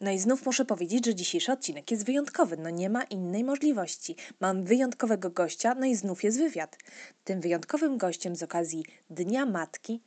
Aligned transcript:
No 0.00 0.10
i 0.10 0.18
znów 0.18 0.46
muszę 0.46 0.64
powiedzieć, 0.64 1.06
że 1.06 1.14
dzisiejszy 1.14 1.52
odcinek 1.52 1.90
jest 1.90 2.04
wyjątkowy. 2.06 2.56
No 2.56 2.70
nie 2.70 2.90
ma 2.90 3.02
innej 3.02 3.44
możliwości. 3.44 4.16
Mam 4.40 4.64
wyjątkowego 4.64 5.30
gościa, 5.30 5.74
no 5.74 5.86
i 5.86 5.94
znów 5.94 6.24
jest 6.24 6.38
wywiad. 6.38 6.78
Tym 7.24 7.40
wyjątkowym 7.40 7.98
gościem 7.98 8.36
z 8.36 8.42
okazji 8.42 8.84
Dnia 9.10 9.46
Matki 9.46 10.02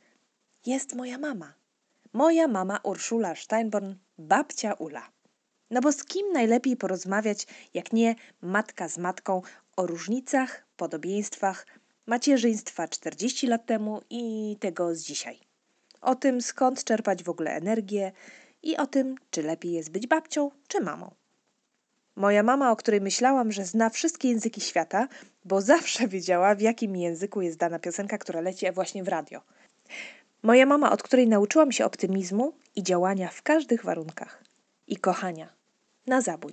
jest 0.66 0.94
moja 0.94 1.18
mama. 1.18 1.54
Moja 2.12 2.48
mama 2.48 2.80
Urszula 2.82 3.34
Steinborn, 3.36 3.94
babcia 4.18 4.72
Ula. 4.72 5.08
No 5.70 5.80
bo 5.80 5.92
z 5.92 6.04
kim 6.04 6.32
najlepiej 6.32 6.76
porozmawiać, 6.76 7.46
jak 7.74 7.92
nie 7.92 8.14
matka 8.42 8.88
z 8.88 8.98
matką 8.98 9.42
o 9.76 9.86
różnicach, 9.86 10.66
podobieństwach 10.76 11.66
macierzyństwa 12.06 12.88
40 12.88 13.46
lat 13.46 13.66
temu 13.66 14.00
i 14.10 14.56
tego 14.60 14.94
z 14.94 15.02
dzisiaj. 15.02 15.38
O 16.00 16.14
tym, 16.14 16.42
skąd 16.42 16.84
czerpać 16.84 17.22
w 17.22 17.28
ogóle 17.28 17.50
energię, 17.50 18.12
i 18.62 18.76
o 18.76 18.86
tym, 18.86 19.14
czy 19.30 19.42
lepiej 19.42 19.72
jest 19.72 19.90
być 19.90 20.06
babcią 20.06 20.50
czy 20.68 20.80
mamą. 20.80 21.10
Moja 22.16 22.42
mama, 22.42 22.72
o 22.72 22.76
której 22.76 23.00
myślałam, 23.00 23.52
że 23.52 23.64
zna 23.64 23.90
wszystkie 23.90 24.28
języki 24.28 24.60
świata, 24.60 25.08
bo 25.44 25.60
zawsze 25.72 26.08
wiedziała, 26.08 26.54
w 26.54 26.60
jakim 26.60 26.96
języku 26.96 27.42
jest 27.42 27.58
dana 27.58 27.78
piosenka, 27.78 28.18
która 28.18 28.40
leci 28.40 28.72
właśnie 28.72 29.04
w 29.04 29.08
radio. 29.08 29.40
Moja 30.42 30.66
mama, 30.66 30.92
od 30.92 31.02
której 31.02 31.28
nauczyłam 31.28 31.72
się 31.72 31.84
optymizmu 31.84 32.52
i 32.76 32.82
działania 32.82 33.28
w 33.28 33.42
każdych 33.42 33.84
warunkach. 33.84 34.42
I 34.86 34.96
kochania. 34.96 35.48
Na 36.06 36.20
zabój. 36.20 36.52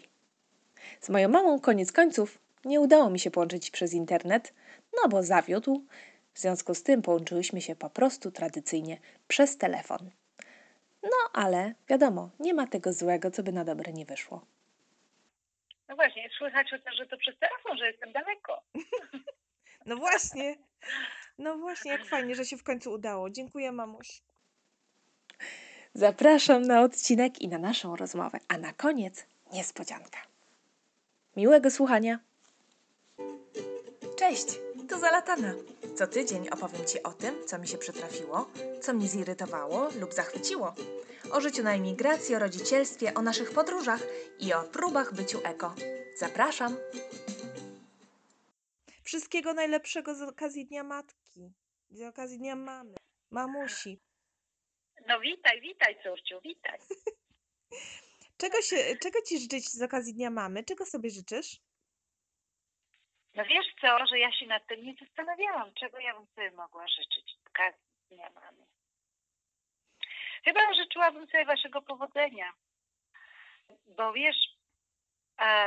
Z 1.02 1.10
moją 1.10 1.30
mamą 1.30 1.60
koniec 1.60 1.92
końców 1.92 2.40
nie 2.66 2.82
udało 2.82 3.10
mi 3.10 3.20
się 3.20 3.32
połączyć 3.32 3.72
przez 3.72 3.94
internet, 3.94 4.54
no 4.94 5.10
bo 5.10 5.24
zawiódł. 5.24 5.84
W 6.34 6.40
związku 6.40 6.76
z 6.76 6.84
tym 6.84 7.02
połączyłyśmy 7.02 7.62
się 7.62 7.76
po 7.76 7.90
prostu 7.90 8.32
tradycyjnie 8.32 8.98
przez 9.28 9.58
telefon. 9.58 10.10
No 11.04 11.30
ale 11.34 11.74
wiadomo, 11.90 12.30
nie 12.40 12.54
ma 12.54 12.68
tego 12.68 12.94
złego, 12.94 13.32
co 13.32 13.44
by 13.44 13.52
na 13.52 13.66
dobre 13.66 13.94
nie 13.94 14.06
wyszło. 14.06 14.46
No 15.88 15.96
właśnie, 15.96 16.30
słychać 16.38 16.68
chociaż, 16.72 16.98
że 16.98 17.06
to 17.06 17.18
przez 17.18 17.40
telefon, 17.40 17.78
że 17.78 17.88
jestem 17.88 18.12
daleko. 18.12 18.62
No 19.86 19.96
właśnie. 19.96 20.56
No 21.38 21.58
właśnie, 21.58 21.92
jak 21.92 22.06
fajnie, 22.06 22.36
że 22.36 22.46
się 22.46 22.58
w 22.58 22.64
końcu 22.64 22.92
udało. 22.92 23.30
Dziękuję, 23.30 23.72
mamuś. 23.72 24.22
Zapraszam 25.94 26.62
na 26.62 26.82
odcinek 26.82 27.42
i 27.42 27.48
na 27.48 27.58
naszą 27.58 27.96
rozmowę. 27.96 28.40
A 28.48 28.58
na 28.58 28.74
koniec 28.74 29.26
niespodzianka. 29.54 30.20
Miłego 31.36 31.72
słuchania. 31.72 32.20
Cześć, 34.20 34.46
to 34.90 35.00
Zalatana. 35.00 35.54
Co 35.96 36.08
tydzień 36.08 36.50
opowiem 36.50 36.86
Ci 36.86 37.04
o 37.04 37.14
tym, 37.14 37.46
co 37.46 37.60
mi 37.60 37.68
się 37.68 37.78
przytrafiło, 37.78 38.52
co 38.82 38.94
mnie 38.94 39.08
zirytowało 39.08 39.90
lub 40.00 40.14
zachwyciło. 40.14 40.74
O 41.32 41.42
życiu 41.42 41.64
na 41.64 41.74
emigracji, 41.74 42.36
o 42.36 42.40
rodzicielstwie, 42.40 43.14
o 43.14 43.22
naszych 43.22 43.52
podróżach 43.52 44.02
i 44.40 44.54
o 44.54 44.64
próbach 44.64 45.14
byciu 45.14 45.40
eko. 45.44 45.76
Zapraszam! 46.18 46.78
Wszystkiego 49.04 49.54
najlepszego 49.54 50.16
z 50.16 50.22
okazji 50.22 50.66
Dnia 50.66 50.84
Matki, 50.84 51.54
z 51.90 52.02
okazji 52.02 52.38
Dnia 52.38 52.56
Mamy, 52.56 52.96
mamusi. 53.32 54.00
No 55.08 55.20
witaj, 55.20 55.62
witaj 55.62 55.96
córciu, 56.04 56.40
witaj. 56.44 56.80
czego, 58.42 58.62
się, 58.62 58.78
czego 59.02 59.22
Ci 59.22 59.40
życzyć 59.40 59.70
z 59.70 59.82
okazji 59.82 60.14
Dnia 60.14 60.30
Mamy? 60.30 60.64
Czego 60.64 60.86
sobie 60.86 61.10
życzysz? 61.10 61.62
No 63.40 63.46
wiesz 63.46 63.68
co, 63.82 64.08
że 64.08 64.20
ja 64.20 64.32
się 64.32 64.46
nad 64.46 64.68
tym 64.68 64.84
nie 64.84 64.96
zastanawiałam, 64.96 65.74
czego 65.74 66.00
ja 66.00 66.14
bym 66.14 66.28
sobie 66.28 66.52
mogła 66.52 66.88
życzyć 66.88 67.38
okazji 67.48 67.82
Dnia 68.10 68.30
Mamy. 68.30 68.66
Chyba 70.44 70.74
życzyłabym 70.74 71.28
sobie 71.28 71.46
waszego 71.46 71.82
powodzenia. 71.82 72.54
Bo 73.88 74.14
wiesz, 74.14 74.36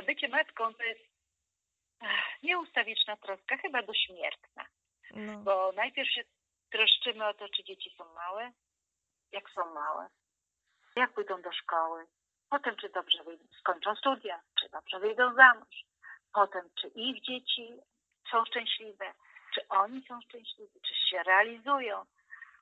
bycie 0.06 0.28
matką 0.28 0.74
to 0.74 0.82
jest 0.82 1.00
nieustawiczna 2.42 3.16
troska, 3.16 3.56
chyba 3.56 3.82
dośmiertna. 3.82 4.66
No. 5.10 5.38
Bo 5.38 5.72
najpierw 5.72 6.10
się 6.10 6.22
troszczymy 6.70 7.26
o 7.26 7.34
to, 7.34 7.48
czy 7.48 7.64
dzieci 7.64 7.94
są 7.96 8.14
małe, 8.14 8.52
jak 9.32 9.50
są 9.50 9.74
małe, 9.74 10.08
jak 10.96 11.12
pójdą 11.12 11.42
do 11.42 11.52
szkoły, 11.52 12.06
potem 12.50 12.76
czy 12.76 12.88
dobrze 12.88 13.18
skończą 13.60 13.96
studia, 13.96 14.42
czy 14.60 14.68
dobrze 14.68 14.98
wyjdą 14.98 15.34
za 15.34 15.54
mąż, 15.54 15.91
potem 16.34 16.70
czy 16.80 16.88
ich 16.88 17.22
dzieci 17.22 17.68
są 18.30 18.44
szczęśliwe, 18.44 19.12
czy 19.54 19.68
oni 19.68 20.06
są 20.08 20.20
szczęśliwi, 20.20 20.80
czy 20.80 20.94
się 20.94 21.22
realizują, 21.22 22.04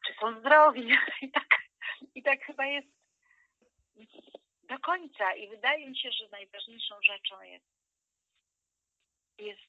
czy 0.06 0.14
są 0.20 0.41
zdrowi. 0.41 0.88
I 1.22 1.31
tak, 1.31 1.48
i 2.14 2.22
tak 2.22 2.44
chyba 2.44 2.66
jest 2.66 2.88
do 4.62 4.78
końca. 4.78 5.34
I 5.34 5.48
wydaje 5.48 5.88
mi 5.88 5.98
się, 5.98 6.12
że 6.12 6.28
najważniejszą 6.28 6.94
rzeczą 7.03 7.42
jest, 7.42 7.64
jest 9.38 9.60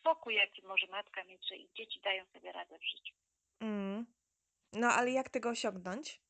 spokój, 0.00 0.34
jaki 0.34 0.62
może 0.62 0.86
matka 0.86 1.24
mieć, 1.24 1.48
że 1.48 1.56
ich 1.56 1.72
dzieci 1.72 2.00
dają 2.00 2.24
sobie 2.26 2.52
radę 2.52 2.78
w 2.78 2.84
życiu. 2.84 3.14
Mm. 3.60 4.06
No 4.72 4.88
ale 4.88 5.10
jak 5.10 5.28
tego 5.28 5.48
osiągnąć? 5.48 6.20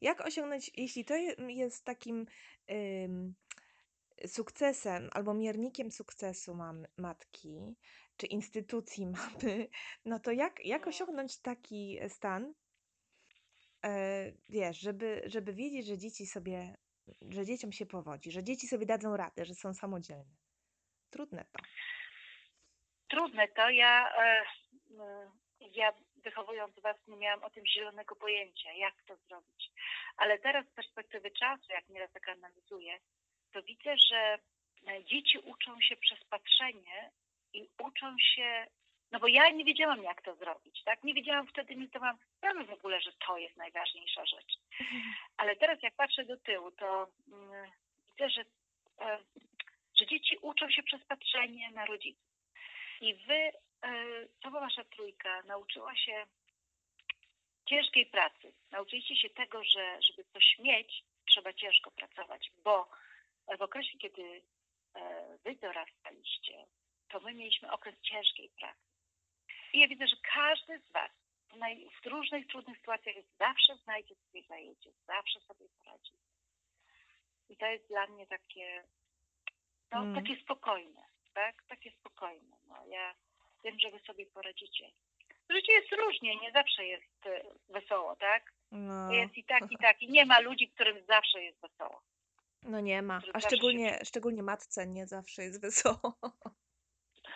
Jak 0.00 0.20
osiągnąć, 0.20 0.70
jeśli 0.74 1.04
to 1.04 1.14
jest 1.48 1.84
takim 1.84 2.26
sukcesem 4.26 5.10
albo 5.12 5.34
miernikiem 5.34 5.90
sukcesu 5.90 6.54
mam, 6.54 6.86
matki 6.96 7.76
czy 8.16 8.26
instytucji 8.26 9.06
mamy, 9.16 9.68
no 10.04 10.18
to 10.18 10.30
jak, 10.30 10.64
jak 10.64 10.82
no. 10.82 10.88
osiągnąć 10.88 11.40
taki 11.40 11.98
stan, 12.08 12.54
e, 13.84 14.32
wiesz, 14.48 14.80
żeby, 14.80 15.22
żeby 15.26 15.52
wiedzieć, 15.52 15.86
że 15.86 15.98
dzieci 15.98 16.26
sobie, 16.26 16.76
że 17.30 17.44
dzieciom 17.44 17.72
się 17.72 17.86
powodzi, 17.86 18.30
że 18.30 18.44
dzieci 18.44 18.66
sobie 18.68 18.86
dadzą 18.86 19.16
radę, 19.16 19.44
że 19.44 19.54
są 19.54 19.74
samodzielne. 19.74 20.36
Trudne 21.10 21.44
to. 21.52 21.62
Trudne 23.08 23.48
to. 23.48 23.70
Ja, 23.70 24.16
e, 24.24 24.44
ja 25.60 25.92
wychowując 26.16 26.80
was 26.80 26.96
nie 27.06 27.16
miałam 27.16 27.44
o 27.44 27.50
tym 27.50 27.66
zielonego 27.66 28.16
pojęcia, 28.16 28.72
jak 28.72 28.94
to 29.06 29.16
zrobić. 29.16 29.70
Ale 30.16 30.38
teraz 30.38 30.66
z 30.66 30.70
perspektywy 30.70 31.30
czasu, 31.30 31.64
jak 31.68 31.88
nieraz 31.88 32.12
tak 32.12 32.28
analizuję, 32.28 32.98
to 33.56 33.62
widzę, 33.62 33.96
że 34.10 34.38
e, 34.88 35.04
dzieci 35.04 35.38
uczą 35.38 35.80
się 35.80 35.96
przez 35.96 36.24
patrzenie 36.24 37.10
i 37.52 37.68
uczą 37.78 38.16
się, 38.18 38.66
no 39.12 39.20
bo 39.20 39.28
ja 39.28 39.50
nie 39.50 39.64
wiedziałam, 39.64 40.02
jak 40.02 40.22
to 40.22 40.34
zrobić, 40.34 40.82
tak? 40.84 41.04
Nie 41.04 41.14
wiedziałam 41.14 41.46
wtedy, 41.46 41.76
nie 41.76 41.86
zdawałam 41.86 42.18
sprawy 42.36 42.64
w 42.64 42.72
ogóle, 42.72 43.00
że 43.00 43.12
to 43.26 43.38
jest 43.38 43.56
najważniejsza 43.56 44.26
rzecz. 44.26 44.58
Ale 45.36 45.56
teraz, 45.56 45.82
jak 45.82 45.94
patrzę 45.94 46.24
do 46.24 46.36
tyłu, 46.36 46.70
to 46.70 47.08
mm, 47.28 47.70
widzę, 48.10 48.30
że, 48.30 48.44
e, 49.00 49.18
że 49.98 50.06
dzieci 50.06 50.38
uczą 50.42 50.70
się 50.70 50.82
przez 50.82 51.04
patrzenie 51.04 51.70
na 51.70 51.86
rodziców. 51.86 52.36
I 53.00 53.14
wy, 53.14 53.34
e, 53.34 53.52
cała 54.42 54.60
wasza 54.60 54.84
trójka, 54.84 55.42
nauczyła 55.42 55.96
się 55.96 56.26
ciężkiej 57.66 58.06
pracy. 58.06 58.52
Nauczyliście 58.70 59.16
się 59.16 59.30
tego, 59.30 59.64
że 59.64 59.98
żeby 60.02 60.24
coś 60.24 60.58
mieć, 60.58 61.02
trzeba 61.26 61.52
ciężko 61.52 61.90
pracować, 61.90 62.50
bo 62.64 62.88
w 63.58 63.62
okresie, 63.62 63.98
kiedy 63.98 64.42
e, 64.94 65.38
wy 65.44 65.54
dorastaliście, 65.54 66.66
to 67.08 67.20
my 67.20 67.34
mieliśmy 67.34 67.72
okres 67.72 68.00
ciężkiej 68.00 68.48
pracy. 68.48 68.86
I 69.72 69.80
ja 69.80 69.88
widzę, 69.88 70.06
że 70.06 70.16
każdy 70.34 70.78
z 70.78 70.92
was 70.92 71.10
w 72.02 72.06
różnych 72.06 72.46
trudnych 72.46 72.78
sytuacjach 72.78 73.16
zawsze 73.38 73.76
znajdzie 73.76 74.14
sobie 74.14 74.42
zajęcie, 74.42 74.90
zawsze 75.06 75.40
sobie 75.40 75.66
poradzi. 75.78 76.12
I 77.48 77.56
to 77.56 77.66
jest 77.66 77.88
dla 77.88 78.06
mnie 78.06 78.26
takie, 78.26 78.84
no, 79.92 79.98
mm. 79.98 80.14
takie 80.14 80.42
spokojne, 80.42 81.02
tak? 81.34 81.62
Takie 81.68 81.90
spokojne. 81.90 82.56
No, 82.66 82.86
ja 82.86 83.14
wiem, 83.64 83.78
że 83.78 83.90
wy 83.90 83.98
sobie 83.98 84.26
poradzicie. 84.26 84.90
Życie 85.50 85.72
jest 85.72 85.92
różnie, 85.92 86.36
nie 86.36 86.52
zawsze 86.52 86.86
jest 86.86 87.26
e, 87.26 87.42
wesoło, 87.68 88.16
tak? 88.16 88.52
No. 88.70 89.12
Jest 89.12 89.36
i 89.36 89.44
tak, 89.44 89.72
i 89.72 89.76
tak. 89.86 90.02
I 90.02 90.08
nie 90.08 90.26
ma 90.26 90.40
ludzi, 90.40 90.68
którym 90.68 91.06
zawsze 91.06 91.42
jest 91.42 91.60
wesoło. 91.60 92.02
No 92.62 92.80
nie 92.80 93.02
ma. 93.02 93.20
A 93.32 93.40
szczególnie, 93.40 93.98
szczególnie 94.04 94.42
matce 94.42 94.86
nie 94.86 95.06
zawsze 95.06 95.42
jest 95.42 95.60
wesoło. 95.60 96.18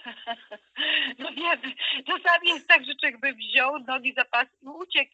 No 1.18 1.32
wiemy, 1.32 1.74
czasami 2.06 2.48
jest 2.48 2.68
tak, 2.68 2.84
że 2.84 2.94
człowiek 3.00 3.20
by 3.20 3.32
wziął 3.32 3.78
nogi 3.78 4.14
za 4.14 4.24
pas 4.24 4.48
i 4.62 4.66
uciekł, 4.68 5.12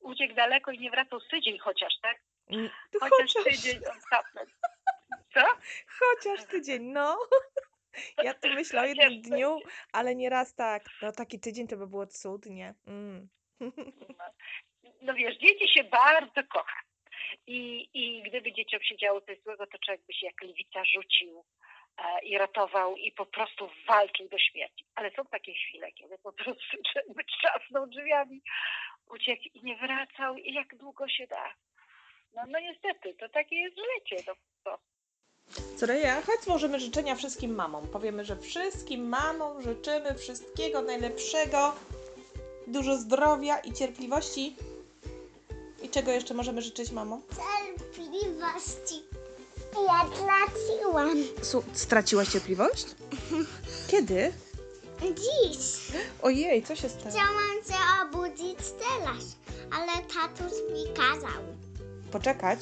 uciekł 0.00 0.34
daleko 0.34 0.70
i 0.70 0.78
nie 0.78 0.90
wracał 0.90 1.20
z 1.20 1.28
tydzień 1.28 1.58
chociaż, 1.58 1.94
tak? 2.02 2.22
Mm, 2.50 2.70
chociaż, 3.00 3.44
tydzień 3.44 3.80
ostatnio. 3.96 4.42
Co? 5.34 5.40
Chociaż 5.86 6.46
tydzień, 6.46 6.82
no. 6.82 7.18
Ja 8.24 8.34
tu 8.34 8.48
myślę 8.48 8.80
o 8.80 8.84
jednym 8.94 9.20
dniu, 9.20 9.58
ale 9.92 10.14
nieraz 10.14 10.54
tak. 10.54 10.82
No 11.02 11.12
taki 11.12 11.40
tydzień 11.40 11.68
to 11.68 11.76
by 11.76 11.86
było 11.86 12.06
cudnie. 12.06 12.74
Mm. 12.86 13.28
No, 13.60 13.70
no 15.02 15.14
wiesz, 15.14 15.38
dzieci 15.38 15.68
się 15.68 15.84
bardzo 15.84 16.48
kocha. 16.48 16.80
I, 17.46 17.88
I 17.94 18.22
gdyby 18.22 18.52
dzieciom 18.52 18.82
się 18.82 18.96
działo 18.96 19.20
coś 19.20 19.42
złego, 19.42 19.66
to 19.66 19.78
człowiek 19.78 20.06
by 20.06 20.12
się 20.12 20.26
jak 20.26 20.42
lwica 20.42 20.84
rzucił 20.84 21.44
e, 21.98 22.24
i 22.24 22.38
ratował 22.38 22.96
i 22.96 23.12
po 23.12 23.26
prostu 23.26 23.70
walczył 23.88 24.28
do 24.28 24.38
śmierci. 24.38 24.84
Ale 24.94 25.10
są 25.10 25.26
takie 25.26 25.54
chwile, 25.54 25.92
kiedy 25.92 26.18
po 26.18 26.32
prostu 26.32 26.76
człowiek 26.92 27.26
trzasnął 27.26 27.86
drzwiami, 27.86 28.42
uciekł 29.06 29.42
i 29.54 29.64
nie 29.64 29.76
wracał 29.76 30.36
i 30.36 30.52
jak 30.52 30.76
długo 30.76 31.08
się 31.08 31.26
da. 31.26 31.54
No, 32.34 32.42
no 32.48 32.60
niestety, 32.60 33.14
to 33.14 33.28
takie 33.28 33.56
jest 33.56 33.76
życie. 33.76 34.24
No, 34.26 34.34
to, 34.64 34.78
Coreja, 35.80 36.22
chodź 36.22 36.40
złożymy 36.40 36.80
życzenia 36.80 37.14
wszystkim 37.14 37.54
mamom. 37.54 37.88
Powiemy, 37.88 38.24
że 38.24 38.36
wszystkim 38.36 39.08
mamom 39.08 39.62
życzymy 39.62 40.14
wszystkiego 40.14 40.82
najlepszego, 40.82 41.74
dużo 42.66 42.96
zdrowia 42.96 43.58
i 43.58 43.72
cierpliwości. 43.72 44.56
I 45.82 45.88
czego 45.88 46.10
jeszcze 46.10 46.34
możemy 46.34 46.62
życzyć 46.62 46.90
mamom? 46.90 47.22
Cierpliwości. 47.28 49.02
Ja 49.86 50.04
traciłam. 50.04 51.24
Su- 51.42 51.62
straciłaś 51.72 52.28
cierpliwość? 52.28 52.86
Kiedy? 53.90 54.32
Dziś. 55.02 55.92
Ojej, 56.22 56.62
co 56.62 56.76
się 56.76 56.88
stało? 56.88 57.10
Chciałam 57.10 57.62
się 57.68 58.06
obudzić 58.06 58.58
teraz, 58.58 59.24
ale 59.72 59.92
tatuś 59.92 60.52
mi 60.72 60.94
kazał. 60.94 61.42
Poczekać? 62.12 62.58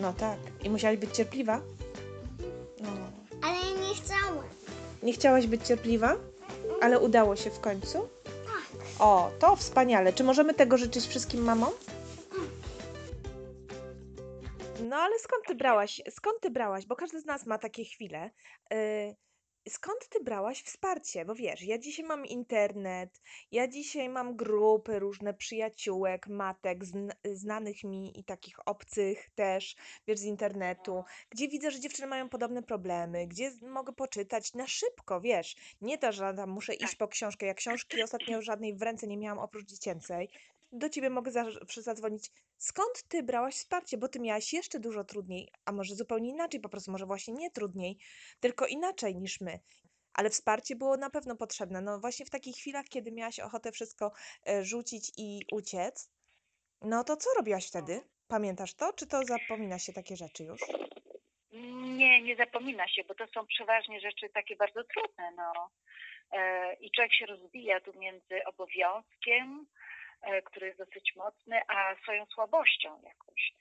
No 0.00 0.12
tak. 0.12 0.38
I 0.64 0.70
musiałaś 0.70 0.96
być 0.98 1.16
cierpliwa? 1.16 1.60
No. 2.80 2.90
Ale 3.42 3.54
ja 3.54 3.88
nie 3.88 3.94
chciałam. 3.94 4.44
Nie 5.02 5.12
chciałaś 5.12 5.46
być 5.46 5.66
cierpliwa? 5.66 6.16
Ale 6.80 6.98
udało 7.00 7.36
się 7.36 7.50
w 7.50 7.60
końcu? 7.60 8.08
O, 8.98 9.30
to 9.38 9.56
wspaniale. 9.56 10.12
Czy 10.12 10.24
możemy 10.24 10.54
tego 10.54 10.78
życzyć 10.78 11.06
wszystkim 11.06 11.44
mamom? 11.44 11.70
No 14.82 14.96
ale 14.96 15.18
skąd 15.18 15.44
ty 15.46 15.54
brałaś? 15.54 16.02
Skąd 16.10 16.40
ty 16.40 16.50
brałaś? 16.50 16.86
Bo 16.86 16.96
każdy 16.96 17.20
z 17.20 17.24
nas 17.26 17.46
ma 17.46 17.58
takie 17.58 17.84
chwile. 17.84 18.30
Yy, 18.70 19.16
skąd 19.70 20.08
ty 20.08 20.20
brałaś 20.20 20.62
wsparcie? 20.62 21.24
Bo 21.24 21.34
wiesz, 21.34 21.62
ja 21.62 21.78
dzisiaj 21.78 22.04
mam 22.04 22.26
internet, 22.26 23.20
ja 23.52 23.68
dzisiaj 23.68 24.08
mam 24.08 24.36
grupy 24.36 24.98
różne 24.98 25.34
przyjaciółek, 25.34 26.28
matek, 26.28 26.84
zn 26.84 27.10
znanych 27.32 27.84
mi 27.84 28.20
i 28.20 28.24
takich 28.24 28.68
obcych 28.68 29.30
też, 29.34 29.76
wiesz, 30.06 30.18
z 30.18 30.24
internetu, 30.24 31.04
gdzie 31.30 31.48
widzę, 31.48 31.70
że 31.70 31.80
dziewczyny 31.80 32.08
mają 32.08 32.28
podobne 32.28 32.62
problemy, 32.62 33.26
gdzie 33.26 33.50
mogę 33.62 33.92
poczytać 33.92 34.54
na 34.54 34.66
szybko, 34.66 35.20
wiesz. 35.20 35.56
Nie 35.80 35.98
to, 35.98 36.12
że 36.12 36.34
tam 36.34 36.50
muszę 36.50 36.74
iść 36.74 36.96
po 36.96 37.08
książkę. 37.08 37.46
Ja 37.46 37.54
książki 37.54 38.02
ostatnio 38.02 38.42
żadnej 38.42 38.74
w 38.74 38.82
ręce 38.82 39.06
nie 39.06 39.16
miałam 39.16 39.38
oprócz 39.38 39.66
dziecięcej. 39.66 40.28
Do 40.72 40.88
ciebie 40.88 41.10
mogę 41.10 41.30
zawsze 41.32 41.82
zadzwonić. 41.82 42.30
Skąd 42.56 43.02
ty 43.08 43.22
brałaś 43.22 43.54
wsparcie? 43.54 43.98
Bo 43.98 44.08
ty 44.08 44.20
miałaś 44.20 44.52
jeszcze 44.52 44.80
dużo 44.80 45.04
trudniej, 45.04 45.48
a 45.64 45.72
może 45.72 45.94
zupełnie 45.94 46.30
inaczej, 46.30 46.60
po 46.60 46.68
prostu 46.68 46.92
może 46.92 47.06
właśnie 47.06 47.34
nie 47.34 47.50
trudniej, 47.50 47.98
tylko 48.40 48.66
inaczej 48.66 49.16
niż 49.16 49.40
my. 49.40 49.60
Ale 50.12 50.30
wsparcie 50.30 50.76
było 50.76 50.96
na 50.96 51.10
pewno 51.10 51.36
potrzebne. 51.36 51.80
No 51.80 52.00
właśnie 52.00 52.26
w 52.26 52.30
takich 52.30 52.56
chwilach, 52.56 52.84
kiedy 52.84 53.12
miałaś 53.12 53.40
ochotę 53.40 53.72
wszystko 53.72 54.12
e, 54.48 54.64
rzucić 54.64 55.12
i 55.16 55.40
uciec, 55.52 56.10
no 56.82 57.04
to 57.04 57.16
co 57.16 57.30
robiłaś 57.36 57.68
wtedy? 57.68 58.00
Pamiętasz 58.28 58.74
to, 58.74 58.92
czy 58.92 59.06
to 59.06 59.24
zapomina 59.24 59.78
się 59.78 59.92
takie 59.92 60.16
rzeczy 60.16 60.44
już? 60.44 60.60
Nie, 61.96 62.22
nie 62.22 62.36
zapomina 62.36 62.88
się, 62.88 63.04
bo 63.04 63.14
to 63.14 63.26
są 63.26 63.46
przeważnie 63.46 64.00
rzeczy 64.00 64.28
takie 64.34 64.56
bardzo 64.56 64.84
trudne. 64.84 65.32
No. 65.36 65.70
E, 66.32 66.74
I 66.74 66.90
człowiek 66.90 67.14
się 67.14 67.26
rozwija 67.26 67.80
tu 67.80 67.98
między 67.98 68.44
obowiązkiem, 68.46 69.66
który 70.44 70.66
jest 70.66 70.78
dosyć 70.78 71.16
mocny, 71.16 71.60
a 71.68 71.94
swoją 72.02 72.26
słabością 72.26 73.02
jakąś. 73.02 73.52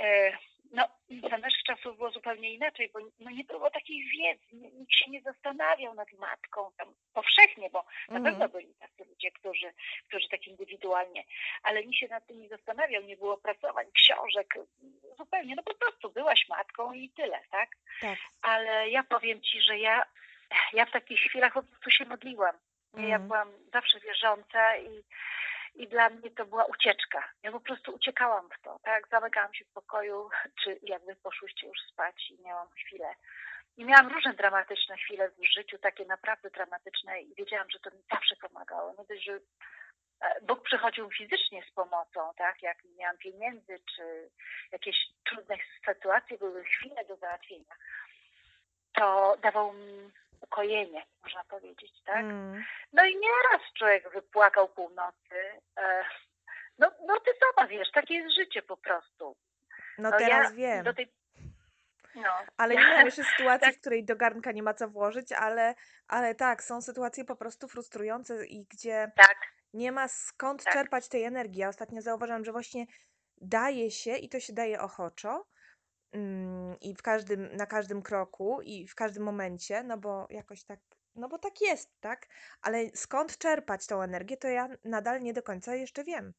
E, 0.00 0.32
no, 0.72 0.88
za 1.30 1.38
naszych 1.38 1.62
czasów 1.62 1.96
było 1.96 2.10
zupełnie 2.10 2.54
inaczej, 2.54 2.90
bo 2.94 3.00
no, 3.20 3.30
nie 3.30 3.44
było 3.44 3.70
takiej 3.70 4.04
wiedzy, 4.10 4.56
nikt 4.78 4.92
się 4.94 5.10
nie 5.10 5.20
zastanawiał 5.22 5.94
nad 5.94 6.12
matką 6.12 6.70
tam 6.78 6.94
powszechnie, 7.14 7.70
bo 7.70 7.84
na 8.08 8.16
Mhm. 8.16 8.24
pewno 8.24 8.48
byli 8.48 8.74
tacy 8.74 9.04
ludzie, 9.10 9.30
którzy, 9.30 9.72
którzy 10.08 10.28
tak 10.28 10.46
indywidualnie, 10.46 11.24
ale 11.62 11.84
nikt 11.84 11.98
się 11.98 12.08
nad 12.08 12.26
tym 12.26 12.40
nie 12.40 12.48
zastanawiał, 12.48 13.02
nie 13.02 13.16
było 13.16 13.36
pracowań, 13.36 13.86
książek, 13.94 14.54
zupełnie, 15.18 15.54
no 15.56 15.62
po 15.62 15.74
prostu 15.74 16.10
byłaś 16.12 16.48
matką 16.48 16.92
i 16.92 17.10
tyle, 17.10 17.40
tak? 17.50 17.68
Tak. 18.00 18.18
Ale 18.42 18.88
ja 18.90 19.02
powiem 19.04 19.40
Ci, 19.42 19.60
że 19.62 19.78
ja, 19.78 20.04
ja 20.72 20.86
w 20.86 20.90
takich 20.90 21.20
chwilach 21.20 21.52
po 21.52 21.62
prostu 21.62 21.90
się 21.90 22.04
modliłam. 22.04 22.56
Ja 22.96 23.02
Mhm. 23.02 23.26
byłam 23.26 23.52
zawsze 23.72 24.00
wierząca 24.00 24.76
i, 24.76 25.04
i 25.74 25.88
dla 25.88 26.10
mnie 26.10 26.30
to 26.30 26.46
była 26.46 26.64
ucieczka. 26.64 27.32
Ja 27.42 27.52
po 27.52 27.60
prostu 27.60 27.94
uciekałam 27.94 28.48
w 28.58 28.62
to, 28.62 28.78
tak? 28.82 29.08
Zamykałam 29.08 29.54
się 29.54 29.64
w 29.64 29.72
pokoju, 29.72 30.28
czy 30.64 30.78
jakby 30.82 31.16
poszłyście 31.16 31.66
już 31.66 31.78
spać 31.92 32.30
i 32.30 32.42
miałam 32.42 32.68
chwilę. 32.70 33.14
I 33.76 33.84
miałam 33.84 34.08
różne 34.08 34.34
dramatyczne 34.34 34.96
chwile 34.96 35.30
w 35.30 35.44
życiu, 35.44 35.78
takie 35.78 36.04
naprawdę 36.04 36.50
dramatyczne 36.50 37.22
i 37.22 37.34
wiedziałam, 37.34 37.70
że 37.70 37.78
to 37.78 37.90
mi 37.90 38.02
zawsze 38.12 38.36
pomagało. 38.36 38.94
Nie 38.98 39.04
dość, 39.04 39.24
że 39.24 39.32
e, 40.20 40.40
Bóg 40.42 40.62
przychodził 40.62 41.10
fizycznie 41.10 41.62
z 41.70 41.74
pomocą, 41.74 42.32
tak? 42.36 42.62
Jak 42.62 42.84
nie 42.84 42.94
miałam 42.94 43.18
pieniędzy, 43.18 43.80
czy 43.96 44.30
jakieś 44.72 44.96
trudne 45.24 45.56
sytuacje, 45.86 46.38
były 46.38 46.64
chwile 46.64 47.04
do 47.04 47.16
załatwienia, 47.16 47.74
to 48.94 49.36
dawał 49.42 49.72
mi 49.72 50.10
ukojenie, 50.42 51.02
można 51.22 51.44
powiedzieć, 51.44 51.92
tak? 52.04 52.16
Mm. 52.16 52.64
No 52.92 53.04
i 53.04 53.16
nieraz 53.16 53.72
człowiek 53.78 54.12
wypłakał 54.12 54.68
północy. 54.68 55.34
E, 55.76 56.04
no, 56.78 56.90
no 57.06 57.20
ty 57.20 57.30
sama 57.40 57.68
wiesz, 57.68 57.90
takie 57.94 58.14
jest 58.14 58.34
życie 58.36 58.62
po 58.62 58.76
prostu. 58.76 59.36
No 59.98 60.10
No 60.10 60.18
teraz 60.18 60.50
ja 60.50 60.56
wiem. 60.56 60.94
Tej... 60.94 61.12
No. 62.14 62.30
Ale 62.56 62.74
nie 62.74 62.80
miałam 62.80 63.04
jeszcze 63.04 63.24
sytuacji, 63.24 63.66
Tak. 63.66 63.76
w 63.76 63.80
której 63.80 64.04
do 64.04 64.16
garnka 64.16 64.52
nie 64.52 64.62
ma 64.62 64.74
co 64.74 64.88
włożyć, 64.88 65.32
ale, 65.32 65.74
ale 66.08 66.34
tak, 66.34 66.62
są 66.62 66.82
sytuacje 66.82 67.24
po 67.24 67.36
prostu 67.36 67.68
frustrujące 67.68 68.46
i 68.46 68.64
gdzie 68.64 69.12
Tak, 69.16 69.36
nie 69.74 69.92
ma 69.92 70.08
skąd 70.08 70.64
Tak. 70.64 70.72
czerpać 70.72 71.08
tej 71.08 71.24
energii. 71.24 71.60
Ja 71.60 71.68
ostatnio 71.68 72.02
zauważyłam, 72.02 72.44
że 72.44 72.52
właśnie 72.52 72.86
daje 73.40 73.90
się 73.90 74.16
i 74.16 74.28
to 74.28 74.40
się 74.40 74.52
daje 74.52 74.80
ochoczo 74.80 75.46
i 76.80 76.94
w 76.94 77.02
każdym, 77.02 77.56
na 77.56 77.66
każdym 77.66 78.02
kroku 78.02 78.60
i 78.62 78.88
w 78.88 78.94
każdym 78.94 79.22
momencie, 79.22 79.82
no 79.82 79.98
bo 79.98 80.26
jakoś 80.30 80.64
tak, 80.64 80.80
no 81.14 81.28
bo 81.28 81.38
tak 81.38 81.60
jest, 81.60 82.00
tak? 82.00 82.28
Ale 82.62 82.90
skąd 82.94 83.38
czerpać 83.38 83.86
tą 83.86 84.02
energię, 84.02 84.36
to 84.36 84.48
ja 84.48 84.68
nadal 84.84 85.22
nie 85.22 85.32
do 85.32 85.42
końca 85.42 85.74
jeszcze 85.74 86.04
wiem. 86.04 86.32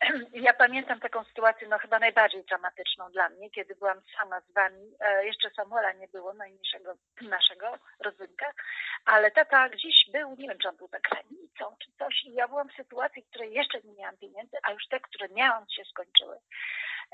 Mm. 0.00 0.26
Ja 0.46 0.52
pamiętam 0.54 1.00
taką 1.00 1.24
sytuację, 1.24 1.68
no 1.68 1.78
chyba 1.78 1.98
najbardziej 1.98 2.44
dramatyczną 2.44 3.10
dla 3.10 3.28
mnie, 3.28 3.50
kiedy 3.50 3.74
byłam 3.74 4.00
sama 4.18 4.40
z 4.40 4.52
wami. 4.52 4.94
E, 5.00 5.26
jeszcze 5.26 5.50
Samuela 5.50 5.92
nie 5.92 6.08
było, 6.08 6.34
najmniejszego 6.34 6.94
naszego 7.36 7.78
rodzynka, 8.00 8.52
ale 9.04 9.30
tata 9.30 9.68
gdzieś 9.68 10.10
był, 10.12 10.36
nie 10.38 10.48
wiem, 10.48 10.58
czy 10.58 10.68
on 10.68 10.76
był 10.76 10.88
za 10.88 10.98
granicą, 11.00 11.76
czy 11.84 11.92
coś. 11.98 12.24
I 12.24 12.32
ja 12.32 12.48
byłam 12.48 12.68
w 12.68 12.76
sytuacji, 12.76 13.22
w 13.22 13.30
której 13.30 13.52
jeszcze 13.52 13.80
nie 13.84 13.94
miałam 13.94 14.16
pieniędzy, 14.16 14.56
a 14.62 14.72
już 14.72 14.88
te, 14.88 15.00
które 15.00 15.28
miałam, 15.28 15.64
się 15.70 15.84
skończyły. 15.84 16.36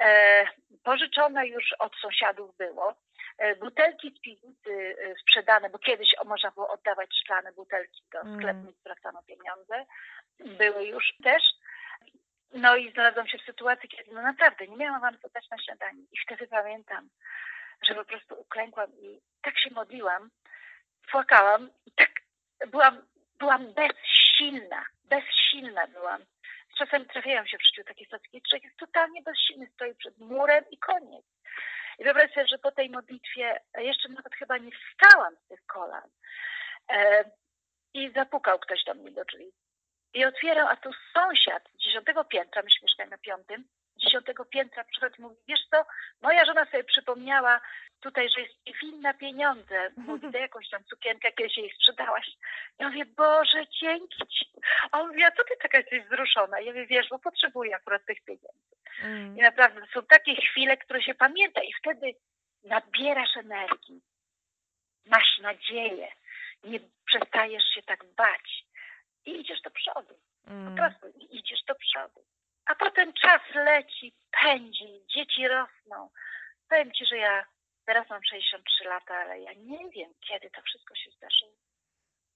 E, 0.01 0.45
pożyczone 0.85 1.47
już 1.47 1.73
od 1.79 1.97
sąsiadów 1.97 2.57
było. 2.57 2.95
E, 3.39 3.57
butelki 3.57 4.15
z 4.19 4.21
piwnicy 4.21 4.97
sprzedane, 5.21 5.71
bo 5.71 5.79
kiedyś 5.79 6.15
można 6.25 6.51
było 6.51 6.69
oddawać 6.69 7.09
szklane 7.23 7.53
butelki 7.53 8.03
do 8.13 8.21
Mm. 8.21 8.39
sklepu 8.39 8.71
i 8.71 8.81
zwracano 8.81 9.23
pieniądze. 9.23 9.87
Były 10.59 10.85
już 10.85 11.15
też. 11.25 11.43
No 12.57 12.77
i 12.77 12.93
znalazłam 12.93 13.29
się 13.29 13.39
w 13.39 13.47
sytuacji, 13.47 13.89
kiedy 13.89 14.13
no 14.13 14.23
naprawdę 14.23 14.67
nie 14.67 14.77
miałam 14.77 15.01
wam 15.01 15.17
dać 15.35 15.51
na 15.51 15.59
śniadanie. 15.59 16.03
I 16.13 16.19
wtedy 16.25 16.47
pamiętam, 16.47 17.09
że 17.83 17.95
po 17.95 18.05
prostu 18.05 18.41
uklękłam 18.41 18.91
i 18.93 19.21
tak 19.43 19.59
się 19.59 19.71
modliłam, 19.71 20.31
płakałam 21.11 21.71
i 21.87 21.93
tak 21.93 22.11
byłam, 22.71 23.07
byłam 23.39 23.75
bezsilna, 23.75 24.85
bezsilna 25.05 25.87
byłam. 25.87 26.25
Czasem 26.79 27.07
trafiają 27.07 27.47
się 27.47 27.59
w 27.59 27.67
życiu 27.67 27.85
takie 27.85 28.05
sytuacje, 28.05 28.29
kiedy 28.31 28.49
człowiek 28.49 28.65
jest 28.65 28.77
totalnie 28.77 29.23
bezsilny, 29.23 29.67
stoi 29.75 29.95
przed 29.95 30.19
murem 30.19 30.65
i 30.71 30.79
koniec. 30.79 31.25
I 31.99 32.05
wyobraź 32.05 32.33
sobie, 32.35 32.47
że 32.47 32.59
po 32.59 32.73
tej 32.73 32.91
modlitwie 32.91 33.61
jeszcze 33.79 34.09
nawet 34.09 34.35
chyba 34.35 34.59
nie 34.59 34.71
wstałam 34.73 35.37
z 35.37 35.49
tych 35.49 35.67
kolan. 35.67 36.11
E, 36.91 37.25
I 37.95 38.11
zapukał 38.11 38.59
ktoś 38.59 38.85
do 38.85 38.95
mnie 38.95 39.11
do 39.11 39.25
drzwi. 39.25 39.53
I 40.17 40.25
otwieram, 40.25 40.69
a 40.69 40.77
tu 40.77 40.91
sąsiad 41.15 41.69
dziesiątego 41.75 42.25
piętra, 42.25 42.63
myśmy 42.63 42.83
mieszkali 42.83 43.11
na 43.11 43.19
piątym, 43.19 43.65
dziesiątego 43.97 44.45
piętra 44.45 44.85
przychodzi 44.85 45.19
i 45.19 45.23
mówi, 45.23 45.37
wiesz 45.49 45.67
co, 45.71 45.85
moja 46.23 46.45
żona 46.45 46.65
sobie 46.65 46.85
przypomniała 46.85 47.61
tutaj, 48.01 48.29
że 48.31 48.41
jest 48.41 48.55
winna 48.83 49.15
pieniądze. 49.15 49.91
Mówi, 49.97 50.29
to 50.33 50.39
jakąś 50.39 50.69
tam 50.69 50.85
sukienkę 50.85 51.33
kiedyś 51.33 51.57
jej 51.57 51.75
sprzedałaś. 51.75 52.27
Ja 52.79 52.89
mówię, 52.89 53.05
Boże, 53.07 53.67
dzięki 53.81 54.27
ci. 54.27 54.47
A 54.91 55.01
on 55.01 55.09
mówi, 55.09 55.25
a 55.25 55.31
co 55.31 55.45
ty 55.45 55.55
taka 55.63 55.79
jesteś 55.79 56.05
wzruszona? 56.05 56.61
Ja 56.61 56.73
mówię, 56.73 56.87
wiesz, 56.87 57.09
bo 57.09 57.19
potrzebuję 57.19 57.77
akurat 57.77 58.05
tych 58.05 58.25
pieniędzy. 58.25 58.77
Mm. 59.03 59.39
I 59.39 59.41
naprawdę 59.41 59.81
to 59.81 59.87
są 60.01 60.07
takie 60.07 60.37
chwile, 60.37 60.77
które 60.77 61.03
się 61.03 61.15
pamięta 61.15 61.63
i 61.63 61.73
wtedy 61.73 62.15
nabierasz 62.65 63.37
energii, 63.37 64.01
masz 65.07 65.39
nadzieję, 65.39 66.09
nie 66.65 66.81
przestajesz 67.07 67.65
się 67.75 67.83
tak 67.83 68.05
bać 68.05 68.66
i 69.27 69.41
idziesz 69.41 69.61
do 69.61 69.71
przodu. 69.71 70.19
Po 70.45 70.51
Mm. 70.51 70.77
prostu 70.77 71.09
i 71.09 71.39
idziesz 71.39 71.63
do 71.65 71.75
przodu. 71.75 72.25
A 72.67 72.75
potem 72.75 73.13
czas 73.13 73.43
leci, 73.55 74.13
pędzi, 74.43 75.01
dzieci 75.15 75.49
rosną. 75.49 76.11
Powiem 76.69 76.93
Ci, 76.93 77.07
że 77.07 77.17
ja 77.17 77.47
teraz 77.87 78.11
mam 78.11 78.25
63 78.25 78.85
lata, 78.85 79.15
ale 79.15 79.41
ja 79.41 79.53
nie 79.53 79.89
wiem, 79.91 80.15
kiedy 80.21 80.51
to 80.51 80.63
wszystko 80.63 80.95
się 80.95 81.11
zdarzyło. 81.11 81.53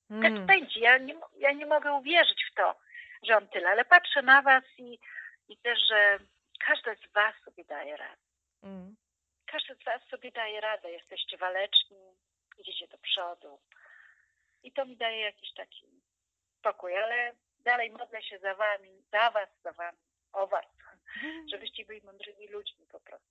Tak 0.09 0.33
Mm. 0.33 0.47
pędzi. 0.47 0.81
Ja 0.81 0.99
nie, 0.99 1.15
ja 1.37 1.53
nie 1.53 1.67
mogę 1.67 1.93
uwierzyć 1.93 2.45
w 2.51 2.55
to, 2.55 2.79
że 3.23 3.37
on 3.37 3.49
tyle, 3.49 3.69
ale 3.69 3.85
patrzę 3.85 4.23
na 4.23 4.43
Was 4.43 4.65
i, 4.79 4.99
i 5.49 5.57
też, 5.57 5.79
że 5.89 6.19
każda 6.67 6.95
z 6.95 7.13
Was 7.13 7.35
sobie 7.45 7.65
daje 7.65 7.97
radę. 7.97 8.23
Mm. 8.63 8.97
każdy 9.47 9.75
z 9.75 9.85
Was 9.85 10.03
sobie 10.11 10.33
daje 10.33 10.61
radę, 10.61 10.91
jesteście 10.91 11.37
waleczni, 11.37 11.99
idziecie 12.59 12.89
do 12.89 12.99
przodu. 12.99 13.61
I 14.63 14.73
to 14.73 14.85
mi 14.87 14.97
daje 14.97 15.21
jakiś 15.21 15.53
taki 15.55 16.00
spokój, 16.61 16.97
ale 16.97 17.33
dalej 17.65 17.91
modlę 17.91 18.23
się 18.23 18.39
za 18.39 18.55
Wami, 18.55 19.03
za 19.13 19.31
Was, 19.31 19.49
za 19.65 19.73
Wami, 19.73 19.99
o 20.33 20.47
Was, 20.47 20.67
żebyście 21.51 21.85
byli 21.85 22.01
mądrymi 22.03 22.49
ludźmi 22.49 22.87
po 22.87 23.01
prostu. 23.01 23.29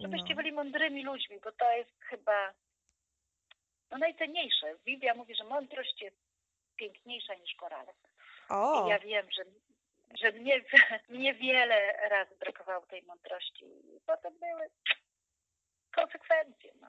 Żebyście 0.00 0.28
No. 0.30 0.36
byli 0.36 0.52
mądrymi 0.52 1.04
ludźmi, 1.04 1.40
bo 1.44 1.52
to 1.52 1.72
jest 1.72 1.90
chyba 2.04 2.54
no, 3.90 3.98
najcenniejsze. 3.98 4.74
Biblia 4.84 5.14
mówi, 5.14 5.34
że 5.34 5.44
mądrość 5.44 6.02
jest 6.02 6.16
piękniejsza 6.76 7.34
niż 7.34 7.54
korale. 7.54 7.92
O, 8.48 8.86
I 8.86 8.90
ja 8.90 8.98
wiem, 8.98 9.26
że, 9.30 9.42
że 10.20 10.32
mnie, 10.32 10.60
mnie 11.08 11.34
wiele 11.34 12.08
razy 12.08 12.36
brakowało 12.36 12.86
tej 12.86 13.02
mądrości 13.02 13.64
i 13.64 14.00
potem 14.06 14.38
były 14.38 14.70
konsekwencje. 15.94 16.72
No. 16.80 16.88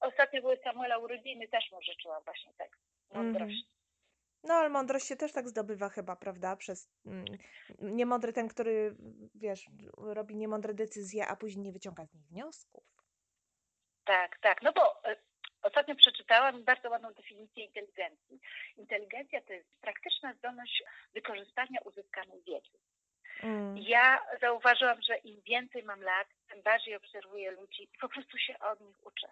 Ostatnio 0.00 0.40
były 0.40 0.56
Samuela 0.56 0.98
urodziny, 0.98 1.48
też 1.48 1.70
mu 1.72 1.82
życzyłam 1.82 2.22
właśnie 2.24 2.52
tak 2.54 2.70
mądrości. 3.14 3.66
No 4.44 4.54
ale 4.54 4.68
mądrość 4.68 5.06
się 5.06 5.16
też 5.16 5.32
tak 5.32 5.48
zdobywa 5.48 5.88
chyba, 5.88 6.16
prawda? 6.16 6.56
Przez 6.56 6.90
mm, 7.06 7.24
niemądry 7.78 8.32
ten, 8.32 8.48
który, 8.48 8.96
wiesz, 9.34 9.66
robi 9.96 10.36
niemądre 10.36 10.74
decyzje, 10.74 11.26
a 11.26 11.36
później 11.36 11.64
nie 11.64 11.72
wyciąga 11.72 12.06
z 12.06 12.14
nich 12.14 12.26
wniosków. 12.26 12.84
Tak, 14.04 14.38
tak. 14.38 14.62
No 14.62 14.72
bo 14.72 15.04
e, 15.04 15.16
ostatnio 15.62 15.94
przeczytałam 15.94 16.64
bardzo 16.64 16.90
ładną 16.90 17.12
definicję 17.12 17.64
inteligencji. 17.64 18.40
Inteligencja 18.76 19.40
to 19.40 19.52
jest 19.52 19.80
praktyczna 19.80 20.34
zdolność 20.34 20.82
wykorzystania 21.14 21.80
uzyskanej 21.84 22.42
wiedzy. 22.42 22.78
Mm. 23.42 23.78
Ja 23.78 24.26
zauważyłam, 24.40 25.02
że 25.02 25.16
im 25.16 25.40
więcej 25.40 25.82
mam 25.82 26.00
lat, 26.02 26.28
tym 26.48 26.62
bardziej 26.62 26.96
obserwuję 26.96 27.50
ludzi 27.50 27.82
i 27.82 27.98
po 28.00 28.08
prostu 28.08 28.38
się 28.38 28.58
od 28.58 28.80
nich 28.80 29.06
uczę. 29.06 29.28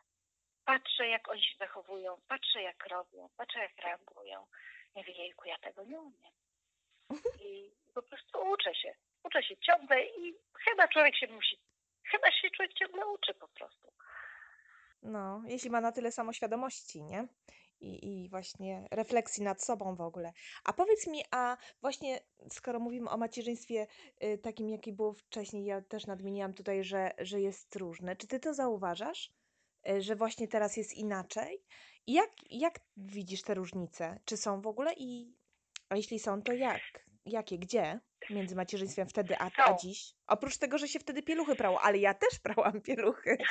Patrzę, 0.65 1.09
jak 1.09 1.29
oni 1.29 1.45
się 1.45 1.57
zachowują, 1.59 2.21
patrzę, 2.29 2.63
jak 2.63 2.87
robią, 2.87 3.29
patrzę, 3.37 3.59
jak 3.59 3.77
reagują. 3.85 4.47
Mówię, 4.97 5.13
jejku, 5.13 5.49
ja 5.49 5.59
tego 5.59 5.85
nie 5.85 6.01
umiem. 6.01 6.33
I 7.41 7.71
po 7.95 8.03
prostu 8.03 8.39
uczę 8.53 8.75
się. 8.75 8.95
Uczę 9.25 9.43
się 9.43 9.57
ciągle 9.57 10.07
i 10.07 10.35
chyba 10.65 10.89
człowiek 10.89 11.17
się 11.17 11.27
musi, 11.27 11.59
chyba 12.05 12.33
się 12.33 12.51
człowiek 12.51 12.75
ciągle 12.75 13.07
uczy 13.07 13.35
po 13.35 13.49
prostu. 13.49 13.93
No, 15.03 15.43
jeśli 15.47 15.71
ma 15.71 15.81
na 15.81 15.93
tyle 15.93 16.13
samoświadomości, 16.13 17.03
nie? 17.03 17.29
I, 17.81 18.25
I 18.25 18.29
właśnie 18.29 18.89
refleksji 18.91 19.43
nad 19.43 19.63
sobą 19.63 19.97
w 19.97 20.01
ogóle. 20.01 20.33
A 20.65 20.73
powiedz 20.73 21.07
mi, 21.07 21.25
a 21.31 21.57
właśnie 21.81 22.21
skoro 22.51 22.81
mówimy 22.81 23.11
o 23.11 23.17
macierzyństwie 23.17 23.87
y, 24.25 24.39
takim, 24.39 24.69
jakie 24.69 24.93
było 24.93 25.13
wcześniej, 25.13 25.65
ja 25.65 25.83
też 25.83 26.07
nadmieniłam 26.07 26.55
tutaj, 26.55 26.85
że, 26.85 27.11
że 27.19 27.41
jest 27.41 27.77
różne. 27.77 28.17
Czy 28.17 28.27
ty 28.27 28.41
to 28.41 28.55
zauważasz, 28.55 29.33
y, 29.89 30.03
że 30.03 30.17
właśnie 30.17 30.49
teraz 30.49 30.77
jest 30.77 30.95
inaczej? 30.95 31.63
Jak, 32.07 32.31
jak 32.51 32.75
widzisz 32.97 33.43
te 33.43 33.55
różnice? 33.55 34.21
Czy 34.25 34.37
są 34.37 34.61
w 34.61 34.67
ogóle 34.67 34.93
i 34.97 35.37
a 35.89 35.97
jeśli 35.97 36.19
są, 36.19 36.43
to 36.43 36.53
jak? 36.53 36.81
Jakie? 37.27 37.59
Gdzie? 37.59 38.01
Między 38.31 38.57
macierzyństwem 38.57 39.09
wtedy 39.09 39.39
a, 39.39 39.51
a 39.57 39.67
Są. 39.67 39.77
dziś? 39.81 40.13
Oprócz 40.27 40.59
tego, 40.59 40.79
że 40.79 40.89
się 40.89 40.99
wtedy 40.99 41.23
pieluchy 41.23 41.57
prało, 41.57 41.81
ale 41.81 41.99
ja 41.99 42.15
też 42.15 42.39
prałam 42.43 42.81
pieluchy. 42.81 43.37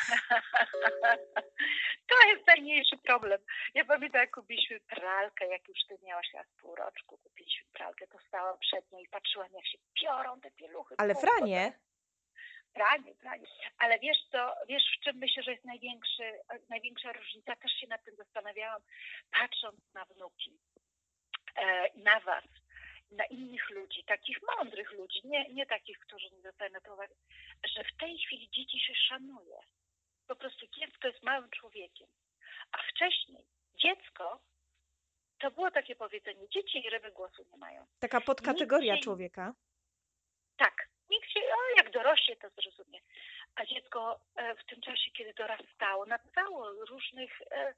To 2.07 2.27
jest 2.27 2.47
najmniejszy 2.47 2.97
problem. 2.97 3.41
Ja 3.73 3.85
pamiętam, 3.85 4.21
jak 4.21 4.31
kupiliśmy 4.31 4.79
pralkę, 4.79 5.47
jak 5.47 5.67
już 5.67 5.77
ty 5.89 5.97
miałaś 6.03 6.27
raz 6.33 6.45
pół 6.61 6.75
roczku, 6.75 7.17
kupiliśmy 7.17 7.65
pralkę, 7.73 8.07
to 8.07 8.17
stałam 8.27 8.57
przed 8.59 8.91
nią 8.91 8.99
i 8.99 9.07
patrzyłam, 9.07 9.47
jak 9.53 9.67
się 9.67 9.77
piorą 10.01 10.41
te 10.41 10.51
pieluchy. 10.51 10.95
Ale 10.97 11.15
Franie, 11.15 11.79
Pranie, 12.75 13.15
pranie. 13.15 13.47
Ale 13.77 13.99
wiesz 13.99 14.17
co, 14.31 14.53
wiesz 14.67 14.83
w 14.97 15.03
czym 15.03 15.17
myślę, 15.17 15.43
że 15.43 15.51
jest 15.51 15.65
największy, 15.65 16.23
największa 16.69 17.13
różnica? 17.13 17.55
Też 17.55 17.71
się 17.71 17.87
nad 17.87 18.03
tym 18.03 18.15
zastanawiałam, 18.15 18.81
patrząc 19.31 19.93
na 19.93 20.05
wnuki, 20.05 20.59
e, 21.55 21.89
na 21.95 22.19
was, 22.19 22.43
na 23.11 23.25
innych 23.25 23.69
ludzi, 23.69 24.03
takich 24.03 24.37
mądrych 24.57 24.91
ludzi, 24.91 25.21
nie, 25.23 25.49
nie 25.53 25.65
takich, 25.65 25.99
którzy 25.99 26.29
nie 26.31 26.41
zostali 26.41 26.73
na 26.73 26.81
to 26.81 26.93
uwagę, 26.93 27.15
że 27.75 27.83
w 27.83 27.97
tej 27.97 28.17
chwili 28.17 28.49
dzieci 28.49 28.79
się 28.79 28.93
szanuje. 28.95 29.57
Po 30.27 30.35
prostu 30.35 30.67
dziecko 30.67 31.07
jest 31.07 31.23
małym 31.23 31.49
człowiekiem. 31.49 32.07
A 32.71 32.77
wcześniej 32.91 33.45
dziecko, 33.81 34.41
to 35.39 35.51
było 35.51 35.71
takie 35.71 35.95
powiedzenie, 35.95 36.49
dzieci 36.49 36.85
i 36.85 36.89
ryby 36.89 37.11
głosu 37.11 37.45
nie 37.51 37.57
mają. 37.57 37.85
taka 37.99 38.21
podkategoria 38.21 38.97
człowieka. 38.97 39.53
Tak, 40.57 40.89
się, 41.37 41.41
o, 41.53 41.75
jak 41.77 41.91
dorośnie, 41.91 42.35
to 42.35 42.49
zrozumie. 42.49 42.99
A 43.55 43.65
dziecko 43.65 44.19
e, 44.35 44.55
w 44.55 44.63
tym 44.65 44.81
czasie, 44.81 45.11
kiedy 45.11 45.33
dorastało, 45.33 46.05
nabywało 46.05 46.71
różnych 46.71 47.41
e, 47.51 47.73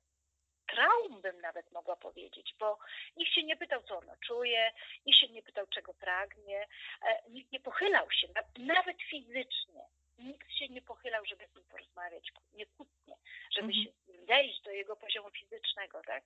traum, 0.67 1.21
bym 1.21 1.41
nawet 1.41 1.71
mogła 1.71 1.95
powiedzieć, 1.95 2.53
bo 2.59 2.77
nikt 3.17 3.31
się 3.33 3.43
nie 3.43 3.57
pytał, 3.57 3.83
co 3.83 3.97
ono 3.97 4.13
czuje, 4.27 4.71
nikt 5.05 5.19
się 5.19 5.27
nie 5.27 5.43
pytał, 5.43 5.67
czego 5.67 5.93
pragnie, 5.93 6.67
e, 7.01 7.29
nikt 7.29 7.51
nie 7.51 7.59
pochylał 7.59 8.11
się, 8.11 8.27
na- 8.27 8.73
nawet 8.75 9.01
fizycznie. 9.01 9.81
Nikt 10.19 10.51
się 10.51 10.67
nie 10.67 10.81
pochylał, 10.81 11.25
żeby 11.25 11.47
z 11.47 11.55
nim 11.55 11.63
porozmawiać, 11.65 12.31
nie 12.53 12.65
kłótnie, 12.65 13.15
żeby 13.51 13.67
Mhm. 13.67 13.85
się 13.85 13.91
wejść 14.25 14.61
do 14.61 14.71
jego 14.71 14.95
poziomu 14.95 15.29
fizycznego, 15.31 16.01
tak? 16.05 16.23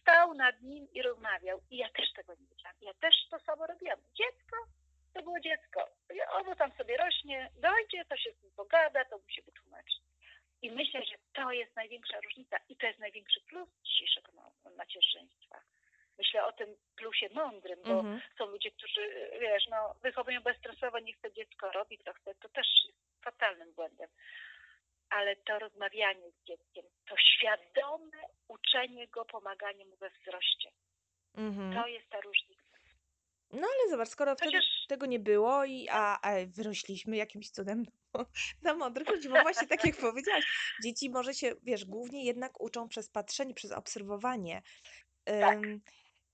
Stał 0.00 0.34
nad 0.34 0.60
nim 0.62 0.88
i 0.92 1.02
rozmawiał. 1.02 1.60
I 1.70 1.76
ja 1.76 1.88
też 1.90 2.12
tego 2.12 2.34
nie 2.34 2.46
wiedziałam. 2.46 2.76
Ja 2.80 2.94
też 2.94 3.14
to 3.30 3.38
samo 3.38 3.66
robiłam. 3.66 3.98
Dziecko 4.14 4.56
to 5.16 5.22
było 5.22 5.40
dziecko. 5.40 5.88
Ono 6.32 6.56
tam 6.56 6.72
sobie 6.72 6.96
rośnie, 6.96 7.50
dojdzie, 7.56 8.04
to 8.04 8.16
się 8.16 8.32
z 8.32 8.42
nim 8.42 8.52
pogada, 8.56 9.04
to 9.04 9.18
mu 9.18 9.28
się 9.28 9.42
wytłumaczy. 9.42 9.96
I 10.62 10.70
myślę, 10.70 11.04
że 11.04 11.16
to 11.32 11.52
jest 11.52 11.76
największa 11.76 12.20
różnica 12.20 12.56
i 12.68 12.76
to 12.76 12.86
jest 12.86 12.98
największy 12.98 13.40
plus 13.40 13.68
dzisiejszego 13.84 14.32
ma- 14.32 14.70
macierzyństwa. 14.76 15.60
Myślę 16.18 16.44
o 16.46 16.52
tym 16.52 16.76
plusie 16.96 17.28
mądrym, 17.34 17.78
bo 17.84 17.90
Mhm. 17.90 18.20
są 18.38 18.46
ludzie, 18.46 18.70
którzy, 18.70 19.30
wiesz, 19.40 19.66
no, 19.70 19.94
wychowują 20.02 20.40
bezstresowo, 20.40 20.98
nie 20.98 21.12
chce 21.12 21.32
dziecko 21.32 21.72
robi, 21.72 21.98
to 21.98 22.12
chce, 22.12 22.34
to 22.34 22.48
też 22.48 22.66
jest 22.86 22.98
fatalnym 23.24 23.72
błędem. 23.72 24.08
Ale 25.10 25.36
to 25.36 25.58
rozmawianie 25.58 26.30
z 26.30 26.44
dzieckiem, 26.46 26.84
to 27.08 27.16
świadome 27.16 28.22
uczenie 28.48 29.08
go, 29.08 29.24
pomaganie 29.24 29.84
mu 29.86 29.96
we 29.96 30.10
wzroście, 30.10 30.70
Mhm. 31.34 31.74
to 31.74 31.86
jest 31.88 32.08
ta 32.10 32.20
różnica. 32.20 32.55
No 33.52 33.66
ale 33.66 33.90
zobacz, 33.90 34.08
skoro 34.08 34.34
wtedy 34.36 34.52
Chociaż- 34.52 34.86
tego 34.88 35.06
nie 35.06 35.18
było, 35.18 35.64
i, 35.64 35.88
a, 35.90 36.20
a 36.20 36.46
wyrośliśmy 36.46 37.16
jakimś 37.16 37.50
cudem 37.50 37.84
na 38.62 38.74
mądrych 38.74 39.08
ludzi, 39.08 39.28
bo 39.28 39.34
właśnie 39.42 39.68
tak 39.68 39.84
jak 39.84 39.96
powiedziałaś, 39.96 40.44
dzieci 40.82 41.10
może 41.10 41.34
się, 41.34 41.54
wiesz, 41.62 41.84
głównie 41.84 42.24
jednak 42.24 42.60
uczą 42.60 42.88
przez 42.88 43.08
patrzenie, 43.08 43.54
przez 43.54 43.72
obserwowanie. 43.72 44.62
Tak. 45.24 45.56
Ym, 45.64 45.80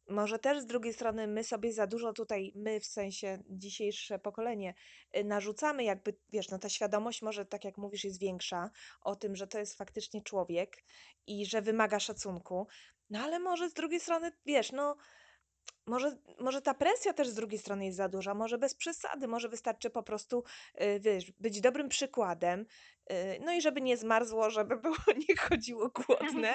może 0.09 0.38
też 0.38 0.61
z 0.61 0.66
drugiej 0.66 0.92
strony 0.92 1.26
my 1.26 1.45
sobie 1.45 1.73
za 1.73 1.87
dużo 1.87 2.12
tutaj, 2.12 2.52
my 2.54 2.81
w 2.81 2.87
sensie 2.87 3.42
dzisiejsze 3.50 4.19
pokolenie, 4.19 4.75
y, 5.16 5.25
narzucamy 5.25 5.85
jakby, 5.85 6.16
wiesz, 6.33 6.50
no 6.50 6.59
ta 6.59 6.69
świadomość 6.69 7.23
może, 7.23 7.47
tak 7.47 7.64
jak 7.64 7.78
mówisz, 7.78 8.04
jest 8.04 8.21
większa 8.21 8.71
o 9.00 9.16
tym, 9.16 9.37
że 9.37 9.47
to 9.47 9.59
jest 9.59 9.78
faktycznie 9.78 10.23
człowiek 10.23 10.85
i 11.26 11.47
że 11.47 11.62
wymaga 11.62 12.00
szacunku, 12.00 12.66
no 13.11 13.21
ale 13.21 13.38
może 13.38 13.71
z 13.71 13.75
drugiej 13.75 14.00
strony, 14.00 14.33
wiesz, 14.47 14.73
no 14.73 14.97
może, 15.86 16.16
może 16.40 16.62
ta 16.62 16.74
presja 16.74 17.12
też 17.12 17.28
z 17.28 17.34
drugiej 17.34 17.58
strony 17.58 17.84
jest 17.84 17.96
za 17.96 18.08
duża, 18.08 18.34
może 18.34 18.58
bez 18.58 18.74
przesady, 18.74 19.28
może 19.28 19.48
wystarczy 19.48 19.90
po 19.90 20.02
prostu, 20.02 20.44
y, 20.82 21.00
wiesz, 21.00 21.32
być 21.32 21.60
dobrym 21.60 21.88
przykładem, 21.88 22.66
y, 23.12 23.40
no 23.44 23.52
i 23.52 23.60
żeby 23.60 23.80
nie 23.80 23.96
zmarzło, 23.96 24.50
żeby 24.60 24.76
było, 24.76 24.96
nie 25.28 25.36
chodziło 25.36 25.88
głodne, 25.90 26.54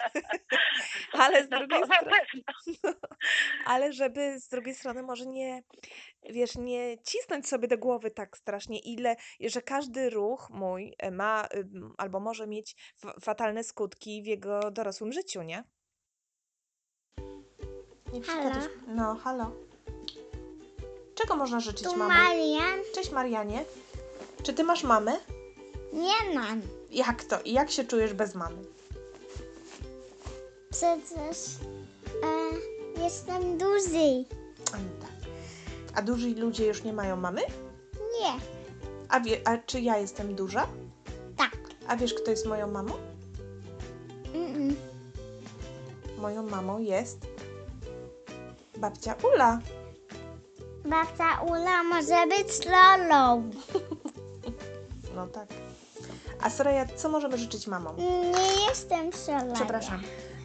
ale 1.12 1.44
z 1.44 1.50
No 1.50 1.58
drugiej 1.58 1.84
strony, 1.84 2.10
pewno. 2.10 3.00
ale 3.66 3.92
żeby 3.92 4.40
z 4.40 4.48
drugiej 4.48 4.74
strony 4.74 5.02
może 5.02 5.26
nie, 5.26 5.62
wiesz, 6.30 6.56
nie 6.56 6.98
cisnąć 6.98 7.48
sobie 7.48 7.68
do 7.68 7.78
głowy 7.78 8.10
tak 8.10 8.36
strasznie, 8.38 8.78
ile, 8.78 9.16
że 9.40 9.62
każdy 9.62 10.10
ruch 10.10 10.50
mój 10.50 10.94
e, 10.98 11.10
ma 11.10 11.48
ym, 11.56 11.94
albo 11.98 12.20
może 12.20 12.46
mieć 12.46 12.92
fa- 12.96 13.14
fatalne 13.20 13.64
skutki 13.64 14.22
w 14.22 14.26
jego 14.26 14.70
dorosłym 14.70 15.12
życiu, 15.12 15.42
nie? 15.42 15.64
Nie 18.12 18.20
przeszkadzasz- 18.20 18.68
No, 18.88 19.14
halo. 19.14 19.50
Czego 21.14 21.36
można 21.36 21.60
życzyć 21.60 21.84
Tu 21.84 21.96
mamie? 21.96 22.14
Marian? 22.14 22.80
Cześć 22.94 23.10
Marianie. 23.10 23.64
Czy 24.42 24.52
ty 24.54 24.64
masz 24.64 24.82
mamę? 24.84 25.12
Nie 25.92 26.34
mam. 26.34 26.62
Jak 26.90 27.24
to? 27.24 27.40
I 27.40 27.52
jak 27.52 27.70
się 27.70 27.84
czujesz 27.84 28.14
bez 28.14 28.34
mamy? 28.34 28.56
Przecież 30.70 31.38
e, 32.22 33.02
jestem 33.02 33.58
duży. 33.58 34.24
A, 34.72 34.76
no 34.76 34.88
tak. 35.00 35.10
A 35.94 36.02
duzi 36.02 36.34
ludzie 36.34 36.66
już 36.66 36.82
nie 36.82 36.92
mają 36.92 37.16
mamy? 37.16 37.40
Nie. 38.20 38.32
A, 39.08 39.20
wie, 39.20 39.40
a 39.44 39.58
czy 39.58 39.80
ja 39.80 39.98
jestem 39.98 40.34
duża? 40.34 40.66
Tak. 41.36 41.56
A 41.88 41.96
wiesz, 41.96 42.14
kto 42.14 42.30
jest 42.30 42.46
moją 42.46 42.70
mamą? 42.70 42.92
Mm-mm. 44.34 44.74
Moją 46.18 46.42
mamą 46.42 46.78
jest 46.78 47.18
babcia 48.82 49.14
Ula. 49.34 49.60
Babcia 50.84 51.40
Ula 51.46 51.82
może 51.82 52.26
być 52.26 52.66
Lolą. 52.66 53.42
No 55.14 55.26
tak. 55.26 55.48
A 56.40 56.50
Soraya, 56.50 56.86
co 56.96 57.08
możemy 57.08 57.38
życzyć 57.38 57.66
mamom? 57.66 57.96
Nie 57.96 58.66
jestem 58.68 59.12
szalona. 59.26 59.54
Przepraszam. 59.54 60.02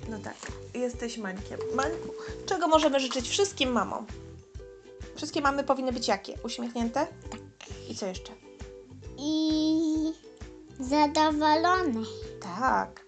No 0.09 0.19
tak, 0.23 0.35
jesteś 0.73 1.17
Mańkiem. 1.17 1.59
Mańku, 1.75 2.09
czego 2.45 2.67
możemy 2.67 2.99
życzyć 2.99 3.29
wszystkim 3.29 3.71
mamom? 3.71 4.05
Wszystkie 5.15 5.41
mamy 5.41 5.63
powinny 5.63 5.91
być 5.91 6.07
jakie? 6.07 6.33
Uśmiechnięte? 6.43 7.07
Tak. 7.31 7.39
I 7.89 7.95
co 7.95 8.05
jeszcze? 8.05 8.31
I 9.17 10.13
zadowolone. 10.79 12.01
Tak. 12.59 13.05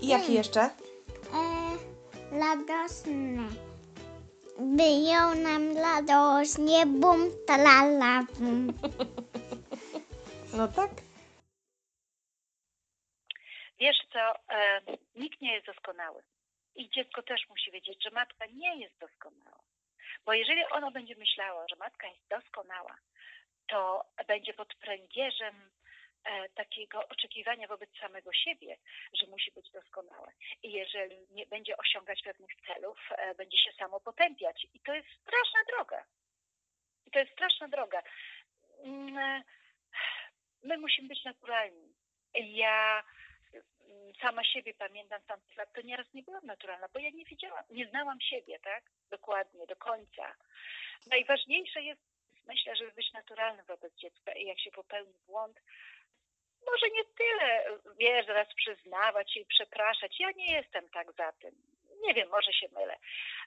I 0.00 0.06
jakie 0.08 0.32
jeszcze? 0.32 0.60
E, 0.62 0.70
radosne. 2.32 3.69
Byją 4.60 5.34
nam 5.34 5.76
radośnie, 5.76 6.86
bum, 6.86 7.30
talala, 7.46 8.22
bum. 8.38 8.72
No 10.56 10.68
tak. 10.68 10.90
Wiesz 13.78 13.96
co, 14.12 14.54
e, 14.54 14.80
nikt 15.14 15.40
nie 15.40 15.54
jest 15.54 15.66
doskonały. 15.66 16.22
I 16.74 16.90
dziecko 16.90 17.22
też 17.22 17.48
musi 17.48 17.70
wiedzieć, 17.70 18.02
że 18.04 18.10
matka 18.10 18.46
nie 18.46 18.76
jest 18.76 18.98
doskonała. 18.98 19.62
Bo 20.24 20.32
jeżeli 20.32 20.64
ono 20.70 20.90
będzie 20.90 21.16
myślało, 21.16 21.66
że 21.70 21.76
matka 21.76 22.06
jest 22.08 22.28
doskonała, 22.30 22.96
to 23.68 24.04
będzie 24.26 24.54
pod 24.54 24.74
pręgierzem 24.74 25.54
e, 25.54 25.79
takiego 26.54 27.08
oczekiwania 27.08 27.66
wobec 27.66 27.90
samego 28.00 28.32
siebie, 28.32 28.76
że 29.12 29.26
musi 29.26 29.52
być 29.52 29.70
doskonałe. 29.70 30.32
I 30.62 30.72
jeżeli 30.72 31.26
nie 31.30 31.46
będzie 31.46 31.76
osiągać 31.76 32.22
pewnych 32.22 32.50
celów, 32.66 32.98
e, 33.10 33.34
będzie 33.34 33.58
się 33.58 33.72
samo 33.72 34.00
potępiać. 34.00 34.66
I 34.74 34.80
to 34.80 34.94
jest 34.94 35.08
straszna 35.08 35.60
droga. 35.68 36.04
I 37.06 37.10
to 37.10 37.18
jest 37.18 37.32
straszna 37.32 37.68
droga. 37.68 38.02
Mm, 38.84 39.18
e, 39.18 39.42
My 40.62 40.78
musimy 40.78 41.08
być 41.08 41.24
naturalni. 41.24 41.94
Ja 42.34 43.02
mm, 43.84 44.12
sama 44.20 44.44
siebie 44.44 44.74
pamiętam 44.74 45.22
tamtych 45.22 45.56
lat, 45.56 45.72
to 45.72 45.80
nieraz 45.80 46.06
nie 46.14 46.22
byłam 46.22 46.46
naturalna, 46.46 46.88
bo 46.92 46.98
ja 46.98 47.10
nie 47.10 47.24
wiedziałam, 47.24 47.64
nie 47.70 47.88
znałam 47.88 48.20
siebie, 48.20 48.58
tak? 48.58 48.84
Dokładnie, 49.10 49.66
do 49.66 49.76
końca. 49.76 50.34
Najważniejsze 51.06 51.82
jest, 51.82 52.02
myślę, 52.46 52.76
żeby 52.76 52.92
być 52.92 53.12
naturalnym 53.12 53.66
wobec 53.66 53.94
dziecka 53.94 54.32
i 54.32 54.46
jak 54.46 54.60
się 54.60 54.70
popełni 54.70 55.14
błąd, 55.26 55.60
może 56.66 56.86
nie 56.90 57.04
tyle, 57.04 57.64
wiesz, 57.98 58.26
raz 58.26 58.48
przyznawać 58.54 59.36
i 59.36 59.44
przepraszać. 59.44 60.20
Ja 60.20 60.30
nie 60.30 60.52
jestem 60.52 60.88
tak 60.90 61.12
za 61.12 61.32
tym. 61.32 61.54
Nie 62.02 62.14
wiem, 62.14 62.28
może 62.28 62.52
się 62.52 62.68
mylę. 62.72 62.96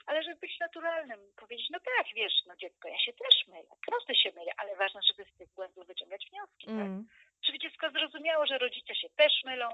Ale 0.06 0.24
żeby 0.24 0.36
być 0.36 0.60
naturalnym, 0.60 1.20
powiedzieć, 1.36 1.68
no 1.70 1.80
tak, 1.80 2.08
wiesz, 2.16 2.34
no 2.48 2.56
dziecko, 2.56 2.88
ja 2.88 3.00
się 3.00 3.14
też 3.14 3.48
mylę. 3.48 3.70
Każdy 3.92 4.16
się 4.16 4.32
mylę, 4.36 4.52
ale 4.58 4.76
ważne, 4.76 5.02
żeby 5.08 5.30
z 5.30 5.38
tych 5.38 5.50
błędów 5.54 5.88
wyciągać 5.88 6.28
wnioski, 6.30 6.66
tak? 6.66 6.76
Mm. 6.76 7.08
żeby 7.46 7.60
dziecko 7.60 7.90
zrozumiało, 7.92 8.46
że 8.46 8.58
rodzice 8.58 8.96
się 8.96 9.10
też 9.10 9.34
mylą, 9.46 9.70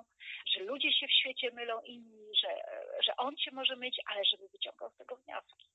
że 0.54 0.64
ludzie 0.64 0.92
się 0.94 1.08
w 1.08 1.12
świecie 1.12 1.52
mylą 1.52 1.82
inni, 1.82 2.30
że, 2.42 2.50
że 3.04 3.16
on 3.18 3.38
się 3.38 3.52
może 3.52 3.76
myć, 3.76 4.02
ale 4.06 4.26
żeby 4.26 4.48
wyciągał 4.48 4.90
z 4.90 4.98
tego 4.98 5.16
wnioski. 5.16 5.68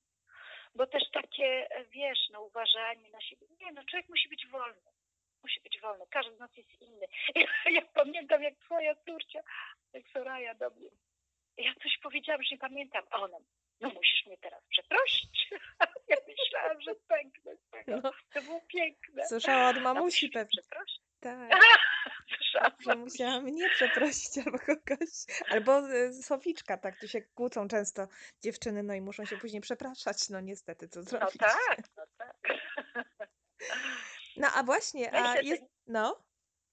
Bo 0.74 0.86
też 0.86 1.02
takie, 1.12 1.68
wiesz, 1.90 2.18
no 2.32 2.42
uważanie 2.42 3.10
na 3.10 3.20
siebie. 3.20 3.46
Nie, 3.60 3.72
no 3.72 3.82
człowiek 3.84 4.08
musi 4.08 4.28
być 4.28 4.46
wolny. 4.46 4.93
Wolny. 5.84 6.04
Każdy 6.10 6.36
z 6.36 6.38
nas 6.38 6.56
jest 6.56 6.70
inny. 6.82 7.06
Ja, 7.34 7.70
ja 7.70 7.82
pamiętam, 7.94 8.42
jak 8.42 8.54
twoja 8.58 8.94
córcia, 8.94 9.40
jak 9.92 10.08
Soraya 10.12 10.54
do 10.58 10.70
mnie. 10.70 10.88
Ja 11.56 11.74
coś 11.82 11.98
powiedziałam, 12.02 12.42
że 12.42 12.48
nie 12.54 12.58
pamiętam. 12.58 13.04
A 13.10 13.16
ona, 13.20 13.36
no 13.80 13.88
musisz 13.88 14.26
mnie 14.26 14.38
teraz 14.38 14.62
przeprosić. 14.70 15.50
Ja 16.08 16.16
myślałam, 16.28 16.80
że 16.80 16.94
pęknę 17.08 17.56
z 17.56 17.70
tego. 17.70 18.00
No, 18.02 18.12
To 18.34 18.42
było 18.42 18.60
piękne. 18.68 19.28
słyszała 19.28 19.68
od 19.68 19.76
A 19.76 19.80
mamusi 19.80 20.26
mnie 20.26 20.32
pewnie. 20.32 20.62
Przeprosić. 20.62 21.02
Tak. 21.20 21.38
Że 22.88 22.94
musiała 22.96 23.40
mnie 23.40 23.70
przeprosić 23.70 24.38
albo 24.46 24.58
kogoś. 24.58 25.08
Albo 25.48 25.90
y, 25.90 26.12
Soficzka, 26.12 26.76
tak, 26.78 27.00
tu 27.00 27.08
się 27.08 27.22
kłócą 27.22 27.68
często 27.68 28.08
dziewczyny, 28.42 28.82
no 28.82 28.94
i 28.94 29.00
muszą 29.00 29.24
się 29.24 29.36
później 29.36 29.60
przepraszać. 29.62 30.28
No 30.30 30.40
niestety, 30.40 30.88
co 30.88 31.00
No 31.00 31.06
zrobić. 31.06 31.38
tak, 31.38 31.78
no 31.96 32.02
tak. 32.18 32.36
No 34.36 34.48
a 34.54 34.62
właśnie, 34.62 35.12
a 35.14 35.40
jest. 35.40 35.62
No, 35.86 36.24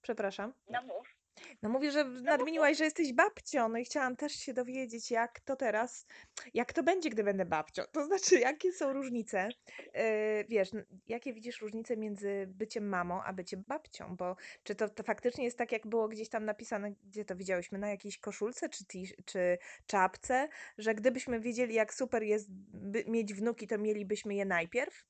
przepraszam. 0.02 0.54
No 0.70 0.82
mów. 0.82 1.16
No 1.62 1.70
mówię, 1.70 1.92
że 1.92 2.04
nadmieniłaś, 2.04 2.78
że 2.78 2.84
jesteś 2.84 3.14
babcią, 3.14 3.70
no 3.70 3.78
i 3.78 3.86
chciałam 3.86 4.16
też 4.16 4.34
się 4.34 4.54
dowiedzieć, 4.54 5.12
jak 5.12 5.40
to 5.40 5.56
teraz, 5.56 6.06
jak 6.54 6.74
to 6.74 6.84
będzie, 6.84 7.10
gdy 7.10 7.24
będę 7.24 7.46
babcią. 7.46 7.84
To 7.92 8.06
znaczy, 8.06 8.40
jakie 8.40 8.72
są 8.74 8.94
różnice, 8.94 9.50
yy, 9.80 10.02
wiesz, 10.50 10.70
jakie 11.08 11.34
widzisz 11.34 11.62
różnice 11.62 11.98
między 11.98 12.48
byciem 12.48 12.90
mamą, 12.90 13.24
a 13.24 13.34
byciem 13.34 13.64
babcią, 13.68 14.16
bo 14.16 14.36
czy 14.64 14.76
to, 14.76 14.90
to 14.90 15.04
faktycznie 15.04 15.44
jest 15.44 15.58
tak, 15.58 15.72
jak 15.72 15.88
było 15.88 16.08
gdzieś 16.08 16.30
tam 16.30 16.46
napisane, 16.46 16.92
gdzie 16.92 17.26
to 17.26 17.36
widziałyśmy, 17.36 17.78
na 17.78 17.90
jakiejś 17.90 18.20
koszulce 18.20 18.70
czy, 18.70 18.84
tisz- 18.86 19.16
czy 19.26 19.58
czapce, 19.88 20.50
że 20.78 20.96
gdybyśmy 20.96 21.40
wiedzieli, 21.40 21.74
jak 21.74 21.94
super 21.94 22.24
jest 22.24 22.48
by, 22.52 23.06
mieć 23.08 23.34
wnuki, 23.34 23.68
to 23.68 23.78
mielibyśmy 23.78 24.36
je 24.36 24.46
najpierw? 24.46 25.06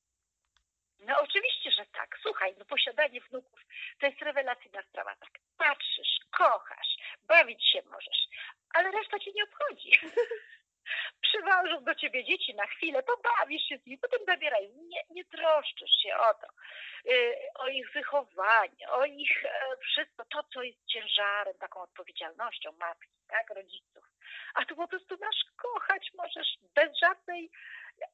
No 1.06 1.20
oczywiście, 1.20 1.70
że 1.70 1.86
tak. 1.86 2.18
Słuchaj, 2.22 2.54
no 2.58 2.64
posiadanie 2.64 3.20
wnuków 3.20 3.60
to 4.00 4.06
jest 4.06 4.22
rewelacyjna 4.22 4.82
sprawa. 4.82 5.16
Tak, 5.16 5.30
patrzysz, 5.56 6.20
kochasz, 6.30 6.96
bawić 7.22 7.70
się 7.72 7.82
możesz, 7.90 8.28
ale 8.74 8.90
reszta 8.90 9.18
cię 9.18 9.30
nie 9.34 9.44
obchodzi. 9.44 9.90
Przywożą 11.22 11.84
do 11.84 11.94
ciebie 11.94 12.24
dzieci 12.24 12.54
na 12.54 12.66
chwilę, 12.66 13.02
pobawisz 13.02 13.62
się 13.62 13.78
z 13.78 13.86
nimi, 13.86 13.98
potem 13.98 14.20
zabierają. 14.26 14.68
Nie, 14.74 15.02
nie 15.10 15.24
troszczysz 15.24 15.90
się 16.02 16.16
o 16.16 16.34
to, 16.34 16.46
y, 17.12 17.36
o 17.54 17.68
ich 17.68 17.92
wychowanie, 17.92 18.90
o 18.90 19.04
ich 19.04 19.44
e, 19.44 19.76
wszystko, 19.80 20.24
to, 20.24 20.42
co 20.54 20.62
jest 20.62 20.86
ciężarem, 20.86 21.54
taką 21.58 21.80
odpowiedzialnością 21.80 22.72
matki, 22.72 23.08
tak, 23.28 23.50
rodziców. 23.50 24.04
A 24.54 24.64
tu 24.64 24.76
po 24.76 24.88
prostu 24.88 25.16
masz 25.20 25.44
kochać, 25.56 26.10
możesz 26.14 26.58
bez 26.74 26.98
żadnej, 26.98 27.50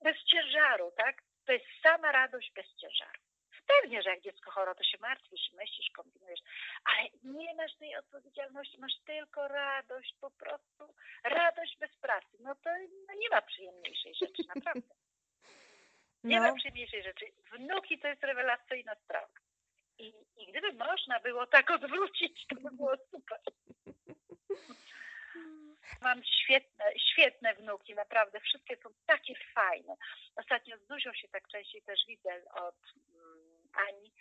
bez 0.03 0.16
ciężaru, 0.24 0.92
tak? 0.96 1.22
To 1.49 1.53
jest 1.53 1.67
sama 1.83 2.13
radość 2.13 2.53
bez 2.55 2.67
ciężaru. 2.81 3.21
Pewnie, 3.67 4.03
że 4.03 4.11
jak 4.11 4.21
dziecko 4.21 4.51
chore, 4.51 4.75
to 4.75 4.85
się 4.85 4.99
martwisz, 4.99 5.53
myślisz, 5.53 5.91
kombinujesz, 5.91 6.41
ale 6.85 7.09
nie 7.23 7.55
masz 7.55 7.77
tej 7.77 7.97
odpowiedzialności, 7.97 8.79
masz 8.81 8.93
tylko 9.07 9.49
radość, 9.49 10.15
po 10.21 10.31
prostu 10.31 10.95
radość 11.25 11.77
bez 11.81 11.97
pracy. 11.97 12.37
No 12.41 12.55
to 12.55 12.71
no 13.09 13.15
nie 13.15 13.29
ma 13.31 13.43
przyjemniejszej 13.43 14.15
rzeczy, 14.15 14.43
naprawdę. 14.55 14.95
Nie 16.25 16.41
ma 16.41 16.49
No, 16.49 16.57
przyjemniejszej 16.57 17.03
rzeczy. 17.03 17.27
Wnuki 17.53 17.99
to 17.99 18.09
jest 18.09 18.25
rewelacyjna 18.25 18.95
sprawa. 18.95 19.29
I, 19.99 20.15
I 20.37 20.47
gdyby 20.53 20.73
można 20.73 21.21
było 21.21 21.47
tak 21.47 21.71
odwrócić, 21.71 22.47
to 22.47 22.61
by 22.61 22.77
było 22.77 22.97
super. 23.11 23.39
Mam 26.01 26.22
świetne, 26.24 26.85
świetne 27.12 27.55
wnuki, 27.55 27.94
naprawdę. 27.94 28.40
Wszystkie 28.40 28.77
są 28.77 28.88
takie 29.07 29.35
fajne. 29.55 29.94
Ostatnio 30.37 30.79
z 30.79 30.87
Zuzią 30.88 31.12
się 31.14 31.29
tak 31.29 31.48
częściej 31.48 31.83
też 31.83 32.01
widzę 32.09 32.31
od 32.53 32.77
mm, 33.14 33.48
Ani. 33.88 34.12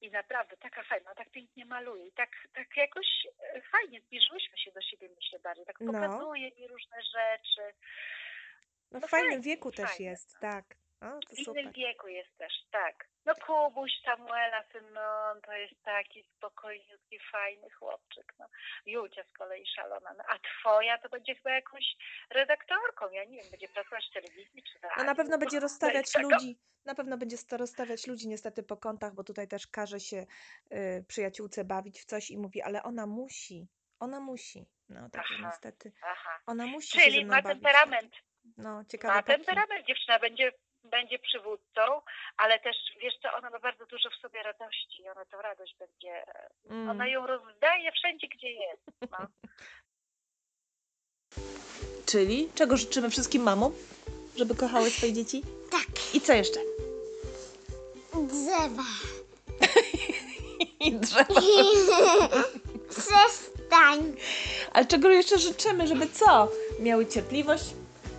I 0.00 0.10
naprawdę 0.10 0.56
taka 0.56 0.82
fajna, 0.82 1.14
tak 1.14 1.30
pięknie 1.30 1.66
maluje. 1.66 2.06
I 2.06 2.12
tak, 2.12 2.30
tak 2.54 2.76
jakoś 2.76 3.06
e, 3.54 3.60
fajnie 3.62 4.00
zbliżyłyśmy 4.00 4.58
się 4.58 4.72
do 4.72 4.80
siebie, 4.82 5.08
myślę 5.16 5.38
bardziej. 5.38 5.66
Tak 5.66 5.80
No. 5.80 5.92
pokazuje 5.92 6.50
mi 6.50 6.68
różne 6.68 7.02
rzeczy. 7.02 7.62
no 8.90 8.98
w 8.98 9.02
no 9.02 9.08
fajnym 9.08 9.30
fajnie, 9.30 9.44
wieku 9.44 9.72
też 9.72 9.90
fajnie, 9.90 10.06
jest, 10.06 10.38
tak. 10.40 10.64
O, 11.00 11.06
W 11.06 11.32
innym 11.32 11.44
super. 11.44 11.72
wieku 11.72 12.08
jest 12.08 12.38
też, 12.38 12.52
tak. 12.70 13.08
No 13.28 13.34
Kubuś, 13.34 13.90
Samuela, 14.04 14.64
syn, 14.72 14.92
no 14.92 15.34
to 15.46 15.52
jest 15.52 15.82
taki 15.82 16.24
spokojniutki, 16.36 17.18
fajny 17.32 17.70
chłopczyk. 17.70 18.34
No. 18.38 18.46
Julcia 18.86 19.24
z 19.24 19.32
kolei 19.32 19.66
szalona. 19.66 20.14
No, 20.18 20.24
a 20.28 20.38
twoja 20.38 20.98
to 20.98 21.08
będzie 21.08 21.34
chyba 21.34 21.50
jakąś 21.50 21.96
redaktorką, 22.30 23.10
ja 23.10 23.24
nie 23.24 23.36
wiem, 23.42 23.50
będzie 23.50 23.68
pracować 23.68 24.04
w 24.10 24.12
telewizji 24.14 24.62
czy 24.62 24.78
w 24.78 24.82
No 24.98 25.04
na 25.04 25.14
pewno 25.14 25.38
będzie 25.38 25.56
To 25.56 25.62
rozstawiać 25.62 26.14
ludzi, 26.18 26.58
na 26.84 26.94
pewno 26.94 27.18
będzie 27.18 27.36
rozstawiać 27.50 28.06
ludzi 28.06 28.28
niestety 28.28 28.62
po 28.62 28.76
kątach, 28.76 29.14
bo 29.14 29.24
tutaj 29.24 29.48
też 29.48 29.66
każe 29.66 30.00
się 30.00 30.26
y, 30.72 31.04
przyjaciółce 31.08 31.64
bawić 31.64 32.00
w 32.00 32.04
coś 32.04 32.30
i 32.30 32.38
mówi, 32.38 32.62
ale 32.62 32.82
ona 32.82 33.06
musi, 33.06 33.68
ona 34.00 34.20
musi. 34.20 34.66
No 34.88 35.10
także 35.10 35.34
Aha. 35.38 35.48
niestety, 35.48 35.92
Aha. 36.02 36.40
ona 36.46 36.66
musi 36.66 36.88
się 36.88 36.98
Czyli 37.00 37.24
mną 37.24 37.34
ma 37.36 37.42
bawić. 37.42 37.62
temperament. 37.62 38.14
No 38.56 38.84
ciekawe 38.84 39.14
Ma 39.14 39.22
taki. 39.22 39.44
temperament. 39.44 39.86
Dziewczyna 39.86 40.18
będzie, 40.18 40.52
będzie 40.88 41.18
przywódcą, 41.18 41.82
ale 42.36 42.58
też, 42.60 42.76
wiesz 43.00 43.14
co, 43.22 43.28
ona 43.38 43.50
ma 43.50 43.58
bardzo 43.58 43.86
dużo 43.86 44.10
w 44.10 44.14
sobie 44.22 44.42
radości 44.42 45.02
i 45.02 45.08
ona 45.08 45.24
tą 45.24 45.42
radość 45.42 45.74
będzie, 45.78 46.24
Mm. 46.70 46.90
ona 46.90 47.08
ją 47.08 47.26
rozdaje 47.26 47.92
wszędzie, 47.92 48.28
gdzie 48.28 48.50
jest. 48.52 48.82
No. 49.10 49.18
Czyli 52.06 52.48
czego 52.54 52.76
życzymy 52.76 53.10
wszystkim 53.10 53.42
mamom? 53.42 53.72
Żeby 54.36 54.54
kochały 54.54 54.90
swoje 54.90 55.12
dzieci? 55.12 55.42
Tak, 55.70 56.14
I 56.14 56.20
co 56.20 56.32
jeszcze? 56.32 56.60
drzewa. 58.14 58.82
I 60.86 60.92
drzewa. 60.92 61.40
Przestań. 62.90 64.16
Ale 64.72 64.86
czego 64.86 65.10
jeszcze 65.10 65.38
życzymy? 65.38 65.86
Żeby 65.86 66.06
co? 66.08 66.48
Miały 66.80 67.06
cierpliwość, 67.06 67.64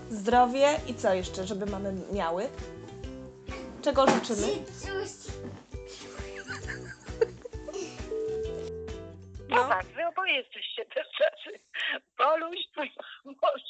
zdrowie 0.10 0.68
i 0.88 0.96
co 0.96 1.14
jeszcze? 1.14 1.44
Żeby 1.48 1.66
mamy 1.66 1.94
miały? 2.14 2.50
Czego 3.82 4.08
życzymy? 4.08 4.48
Cycuś. 4.66 5.30
wy 10.30 10.36
jesteście 10.36 10.86
też 10.86 11.08
tacy. 11.20 11.60
Boluś, 12.18 12.60
twój 12.72 12.92
mąż 13.26 13.62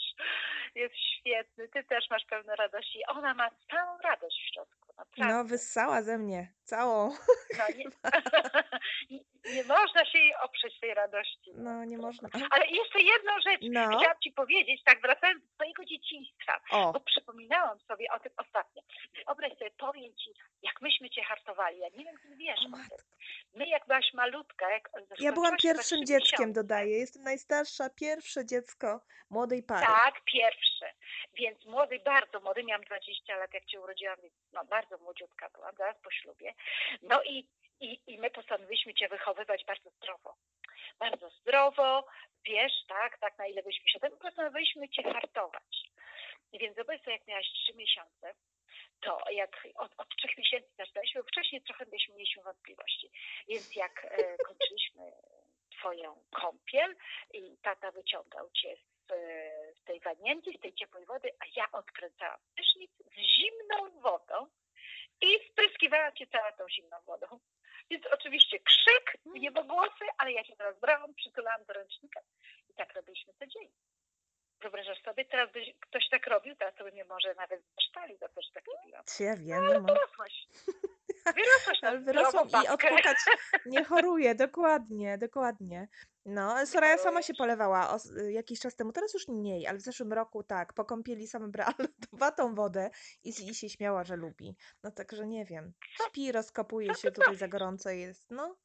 jest 0.76 0.96
świetny, 0.96 1.68
ty 1.68 1.84
też 1.84 2.10
masz 2.10 2.26
pełno 2.26 2.56
radości. 2.56 3.00
Ona 3.08 3.34
ma 3.34 3.50
całą 3.72 3.98
radość 3.98 4.38
w 4.38 4.54
środku. 4.54 4.94
Naprawdę. 4.98 5.34
No, 5.34 5.44
wyssała 5.44 6.02
ze 6.02 6.18
mnie. 6.18 6.54
Całą. 6.64 7.10
No, 7.58 7.66
nie, 7.78 7.86
nie, 9.12 9.20
nie 9.56 9.64
można 9.64 10.06
się 10.06 10.20
jej 10.20 10.36
oprzeć 10.44 10.80
tej 10.80 10.94
radości. 11.14 11.52
No, 11.56 11.86
nie 11.86 11.98
można. 11.98 12.30
Ale 12.52 12.66
jeszcze 12.68 13.00
jedną 13.02 13.32
rzecz 13.46 13.62
No. 13.62 13.98
chciałam 14.00 14.20
Ci 14.24 14.32
powiedzieć, 14.32 14.82
tak 14.86 15.02
wracając 15.02 15.44
do 15.44 15.54
swojego 15.54 15.86
dzieciństwa, 15.86 16.60
O, 16.72 16.94
bo 16.94 17.00
przypominałam 17.00 17.80
sobie 17.80 18.12
o 18.12 18.20
tym 18.20 18.32
ostatnio. 18.38 18.82
Wyobraź 19.16 19.52
sobie, 19.58 19.72
powiem 19.78 20.16
Ci, 20.16 20.32
jak 20.62 20.82
myśmy 20.82 21.10
Cię 21.10 21.24
hartowali. 21.24 21.80
Ja 21.80 21.88
nie 21.90 22.04
wiem, 22.06 22.16
czy 22.22 22.36
wiesz 22.36 22.60
o 22.60 22.78
tym. 22.78 23.06
My, 23.54 23.68
jak 23.68 23.88
byłaś 23.88 24.14
malutka, 24.14 24.72
jak 24.72 24.90
ja 25.20 25.32
byłam 25.32 25.58
pierwszym 25.58 26.06
dzieckiem, 26.06 26.54
dodaję. 26.54 26.98
Jestem 26.98 27.24
najstarsza, 27.24 27.90
pierwsze 27.90 28.46
dziecko 28.46 29.02
młodej 29.30 29.64
pary. 29.64 29.86
Tak, 29.86 30.24
pierwsze. 30.26 30.94
Więc 31.34 31.66
młody, 31.66 32.00
bardzo 32.06 32.40
młody, 32.40 32.64
miałam 32.64 32.84
20 32.84 33.36
lat, 33.36 33.54
jak 33.54 33.66
Cię 33.66 33.82
urodziłam, 33.82 34.18
więc 34.22 34.34
no, 34.54 34.66
bardzo 34.66 34.98
młodziutka 34.98 35.50
byłam, 35.50 35.76
zaraz 35.78 36.02
po 36.04 36.12
ślubie. 36.12 36.54
No 37.02 37.24
i, 37.24 37.48
i, 37.80 38.02
i 38.08 38.18
my 38.18 38.30
postanowiliśmy 38.30 38.94
Cię 38.94 39.08
wychowywać 39.08 39.66
bardzo 39.66 39.90
zdrowo. 39.90 40.36
Bardzo 41.00 41.30
zdrowo, 41.30 42.08
wiesz, 42.46 42.74
tak, 42.88 43.18
tak, 43.18 43.38
na 43.38 43.48
ile 43.48 43.64
byśmy 43.64 43.90
się... 43.90 44.00
Postanowiliśmy 44.00 44.90
Cię 44.90 45.04
hartować. 45.04 45.90
I 46.52 46.60
więc 46.60 46.76
zobacz 46.76 47.08
jak 47.08 47.28
miałaś 47.28 47.48
3 47.48 47.74
miesiące, 47.74 48.34
to 49.02 49.24
jak 49.32 49.68
od, 49.76 49.92
od 49.98 50.16
trzech 50.18 50.38
miesięcy 50.38 50.70
zaczynaliśmy, 50.78 51.22
bo 51.22 51.28
wcześniej 51.28 51.62
trochę 51.62 51.86
mieliśmy, 51.86 52.16
mieliśmy 52.16 52.44
wątpliwości. 52.44 53.12
Więc 53.48 53.76
jak 53.76 54.06
e, 54.06 54.38
kończyliśmy 54.48 55.12
Twoją 55.72 56.24
kąpiel 56.32 56.96
i 57.34 57.58
tata 57.58 57.92
wyciągał 57.92 58.52
Cię 58.52 58.76
z, 58.76 59.12
e, 59.12 59.74
z 59.76 59.84
tej 59.84 60.00
wanienki, 60.00 60.58
z 60.58 60.60
tej 60.60 60.74
ciepłej 60.74 61.06
wody, 61.06 61.30
a 61.40 61.46
ja 61.56 61.72
odkręcałam 61.72 62.40
prysznic 62.56 62.92
z 62.92 63.16
zimną 63.16 64.02
wodą 64.02 64.48
i 65.22 65.50
spryskiwałam 65.52 66.16
Cię 66.16 66.28
całą 66.28 66.52
tą 66.58 66.70
zimną 66.70 66.98
wodą. 67.06 67.40
Więc 67.92 68.06
oczywiście 68.12 68.60
krzyk, 68.60 69.18
niebogłosy, 69.26 70.06
ale 70.18 70.32
ja 70.32 70.44
Cię 70.44 70.56
teraz 70.58 70.80
brałam, 70.80 71.14
przytulałam 71.14 71.66
do 71.66 71.74
ręcznika 71.74 72.20
i 72.70 72.74
tak 72.74 72.94
robiliśmy 72.94 73.34
codziennie. 73.34 73.80
Wyobrażasz 74.62 75.02
sobie, 75.04 75.26
teraz 75.26 75.52
by 75.52 75.62
ktoś 75.80 76.10
tak 76.10 76.28
robił, 76.28 76.56
teraz 76.56 76.76
to 76.76 76.84
by 76.84 76.92
mnie 76.92 77.06
może 77.06 77.36
nawet 77.36 77.62
zasztali 77.76 78.18
za 78.18 78.28
to, 78.28 78.42
że 78.42 78.50
tak 78.54 78.64
robiłam. 78.76 79.04
Czy 79.18 79.24
ja 79.24 79.36
wiem, 79.36 79.64
Ale 79.64 79.82
no. 79.82 79.94
wyrosłaś. 79.94 80.48
Wyrosłaś 81.26 81.82
na 81.82 81.90
Ale 81.90 82.00
wyrosłam 82.00 82.48
i 82.66 82.68
odpukać 82.68 83.18
nie 83.66 83.84
choruję, 83.84 84.36
dokładnie, 84.36 85.18
dokładnie. 85.18 85.88
No, 86.30 86.66
Soraya 86.66 86.98
sama 86.98 87.22
się 87.22 87.34
polewała 87.34 87.90
os- 87.90 88.12
jakiś 88.30 88.60
czas 88.60 88.76
temu, 88.76 88.92
teraz 88.92 89.14
już 89.14 89.28
mniej, 89.28 89.68
ale 89.68 89.78
w 89.78 89.82
zeszłym 89.82 90.14
roku 90.14 90.44
tak, 90.44 90.74
po 90.74 90.86
kąpieli 90.86 91.28
sama 91.28 91.48
brała 91.48 91.74
lodowatą 91.80 92.56
wodę 92.56 92.90
i, 93.24 93.30
i 93.30 93.56
się 93.56 93.70
śmiała, 93.70 94.04
że 94.04 94.16
lubi. 94.16 94.56
No 94.84 94.92
także 94.92 95.28
nie 95.28 95.46
wiem, 95.46 95.74
śpi, 96.08 96.32
rozkopuje 96.32 96.96
się, 96.96 97.12
tutaj 97.12 97.36
za 97.38 97.48
gorąco 97.48 97.90
jest, 97.90 98.32
no. 98.32 98.58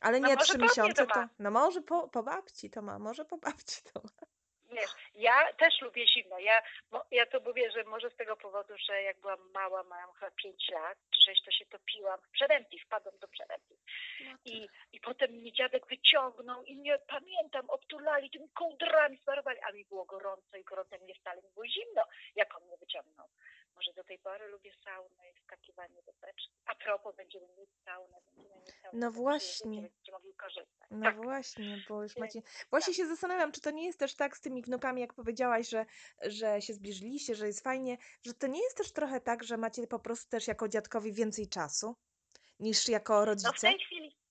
Ale 0.00 0.20
No 0.20 0.28
nie 0.28 0.34
może 0.34 0.44
trzy 0.44 0.52
po 0.52 0.58
mnie 0.58 0.68
miesiące 0.68 1.06
to 1.06 1.14
to, 1.14 1.20
ma. 1.20 1.28
no 1.38 1.50
może 1.50 1.82
po, 1.82 2.08
po 2.08 2.22
babci 2.22 2.70
to 2.70 2.82
ma, 2.82 2.98
może 2.98 3.24
po 3.24 3.38
babci 3.38 3.82
to 3.92 4.02
ma. 4.02 4.26
Wiesz, 4.72 4.90
ja 5.14 5.52
też 5.52 5.80
lubię 5.80 6.06
zimno. 6.06 6.38
Ja, 6.38 6.62
ja 7.10 7.26
to 7.26 7.40
mówię, 7.40 7.70
że 7.70 7.84
może 7.84 8.10
z 8.10 8.16
tego 8.16 8.36
powodu, 8.36 8.74
że 8.78 9.02
jak 9.02 9.20
byłam 9.20 9.50
mała, 9.54 9.82
miałam 9.82 10.12
chyba 10.12 10.30
5 10.30 10.68
lat, 10.70 10.98
czy 11.10 11.22
6, 11.22 11.42
to 11.44 11.50
się 11.50 11.66
topiłam 11.66 12.20
w 12.20 12.30
przerębli, 12.30 12.78
wpadłam 12.78 13.18
do 13.18 13.28
przerębli. 13.28 13.76
I, 14.44 14.68
I 14.92 15.00
potem 15.00 15.30
mnie 15.30 15.52
dziadek 15.52 15.86
wyciągnął 15.86 16.62
i 16.62 16.76
mnie, 16.76 16.98
pamiętam, 17.06 17.70
obtulali 17.70 18.30
tymi 18.30 18.48
kołdrami, 18.48 19.18
smarowali, 19.18 19.58
a 19.60 19.72
mi 19.72 19.84
było 19.84 20.04
gorąco 20.04 20.56
i 20.56 20.64
gorąco, 20.64 20.98
mnie 20.98 21.14
wcale 21.14 21.42
nie 21.42 21.50
było 21.50 21.66
zimno, 21.66 22.02
jak 22.36 22.56
on 22.56 22.66
mnie 22.66 22.76
wyciągnął. 22.76 23.28
Może 23.76 23.92
do 23.92 24.04
tej 24.04 24.18
pory 24.18 24.48
lubię 24.48 24.72
saunę 24.84 25.30
i 25.30 25.34
wskakiwanie 25.34 26.02
do 26.02 26.12
beczki. 26.20 26.50
A 26.66 26.74
propos, 26.74 27.16
będziemy 27.16 27.46
mieć 27.58 27.70
saunę, 27.84 28.20
będziemy 28.26 28.54
mieć 28.56 28.66
saunę. 28.82 28.98
No 28.98 29.10
właśnie. 29.10 29.82
Będziecie 29.82 30.12
mogli 30.12 30.34
korzystać. 30.34 30.88
No 30.90 31.02
tak. 31.06 31.16
właśnie, 31.16 31.84
bo 31.88 32.02
już 32.02 32.16
macie. 32.16 32.40
Właśnie 32.70 32.94
się 32.94 33.06
zastanawiam, 33.06 33.52
czy 33.52 33.60
to 33.60 33.70
nie 33.70 33.86
jest 33.86 33.98
też 33.98 34.14
tak 34.14 34.36
z 34.36 34.40
tymi 34.40 34.62
wnukami, 34.62 35.00
jak 35.00 35.14
powiedziałaś, 35.14 35.68
że, 35.68 35.86
że 36.22 36.62
się 36.62 36.74
zbliżyliście, 36.74 37.34
że 37.34 37.46
jest 37.46 37.64
fajnie, 37.64 37.98
że 38.22 38.34
to 38.34 38.46
nie 38.46 38.62
jest 38.62 38.76
też 38.76 38.92
trochę 38.92 39.20
tak, 39.20 39.44
że 39.44 39.56
macie 39.56 39.86
po 39.86 39.98
prostu 39.98 40.30
też 40.30 40.48
jako 40.48 40.68
dziadkowi 40.68 41.12
więcej 41.12 41.48
czasu 41.48 41.96
niż 42.58 42.88
jako 42.88 43.14
No 43.14 43.22
w 43.22 43.24
rodzice? 43.24 43.52
tej 43.60 43.78
chwili, 43.78 44.10
tak, 44.12 44.21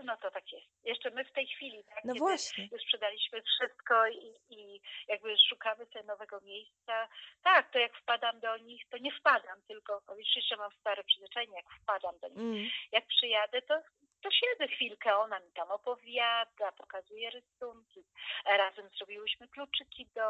pewno 0.00 0.16
to 0.16 0.30
tak 0.30 0.52
jest. 0.52 0.66
Jeszcze 0.84 1.10
my 1.10 1.24
w 1.24 1.32
tej 1.32 1.46
chwili, 1.46 1.84
tak, 1.84 2.04
No 2.04 2.14
właśnie. 2.18 2.68
już 2.72 2.82
sprzedaliśmy 2.82 3.42
wszystko 3.42 4.06
i, 4.08 4.34
i 4.50 4.80
jakby 5.08 5.38
szukamy 5.38 5.86
sobie 5.86 6.04
nowego 6.04 6.40
miejsca, 6.40 7.08
tak, 7.42 7.72
to 7.72 7.78
jak 7.78 7.96
wpadam 7.96 8.40
do 8.40 8.56
nich, 8.56 8.82
to 8.90 8.98
nie 8.98 9.12
wpadam, 9.12 9.62
tylko, 9.68 10.02
jeszcze 10.36 10.56
mam 10.56 10.70
stare 10.72 11.04
przyzwyczajenie, 11.04 11.56
jak 11.56 11.66
wpadam 11.82 12.18
do 12.18 12.28
nich, 12.28 12.38
Mm. 12.38 12.68
jak 12.92 13.06
przyjadę, 13.06 13.62
to, 13.62 13.74
to 14.22 14.30
siedzę 14.30 14.68
chwilkę, 14.68 15.16
ona 15.16 15.40
mi 15.40 15.52
tam 15.52 15.70
opowiada, 15.70 16.72
pokazuje 16.72 17.30
rysunki. 17.30 18.04
Razem 18.46 18.88
zrobiłyśmy 18.96 19.48
kluczyki 19.48 20.08
do, 20.14 20.28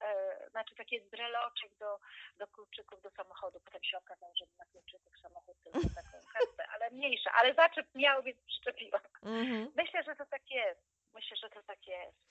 e, 0.00 0.50
znaczy 0.50 0.74
takie 0.74 1.00
breloczek 1.00 1.70
do, 1.78 1.98
do 2.38 2.46
kluczyków 2.46 3.02
do 3.02 3.10
samochodu. 3.10 3.60
Potem 3.60 3.82
się 3.84 3.98
okazało, 3.98 4.32
że 4.36 4.44
ma 4.58 4.64
kluczyków 4.64 5.18
samochód, 5.22 5.56
tylko 5.64 5.80
taką 5.80 6.26
kartę, 6.32 6.66
ale 6.74 6.90
mniejsza. 6.90 7.30
Ale 7.32 7.54
zaczep 7.54 7.86
miał, 7.94 8.22
więc 8.22 8.38
przyczepiłam. 8.46 9.02
Mhm. 9.22 9.72
Myślę, 9.76 10.02
że 10.02 10.16
to 10.16 10.26
tak 10.26 10.50
jest. 10.50 10.80
Myślę, 11.14 11.36
że 11.36 11.50
to 11.50 11.62
tak 11.62 11.86
jest. 11.86 12.30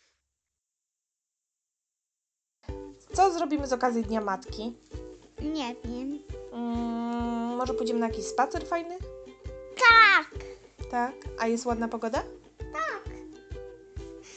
Co 3.13 3.31
zrobimy 3.31 3.67
z 3.67 3.73
okazji 3.73 4.03
Dnia 4.03 4.21
Matki? 4.21 4.73
Nie 5.41 5.75
wiem. 5.83 6.23
Mm, 6.53 7.57
może 7.57 7.73
pójdziemy 7.73 7.99
na 7.99 8.07
jakiś 8.07 8.25
spacer 8.25 8.67
fajny? 8.67 8.97
Tak. 10.91 11.13
A 11.39 11.47
jest 11.47 11.65
ładna 11.65 11.87
pogoda? 11.87 12.23
tak. 12.73 13.13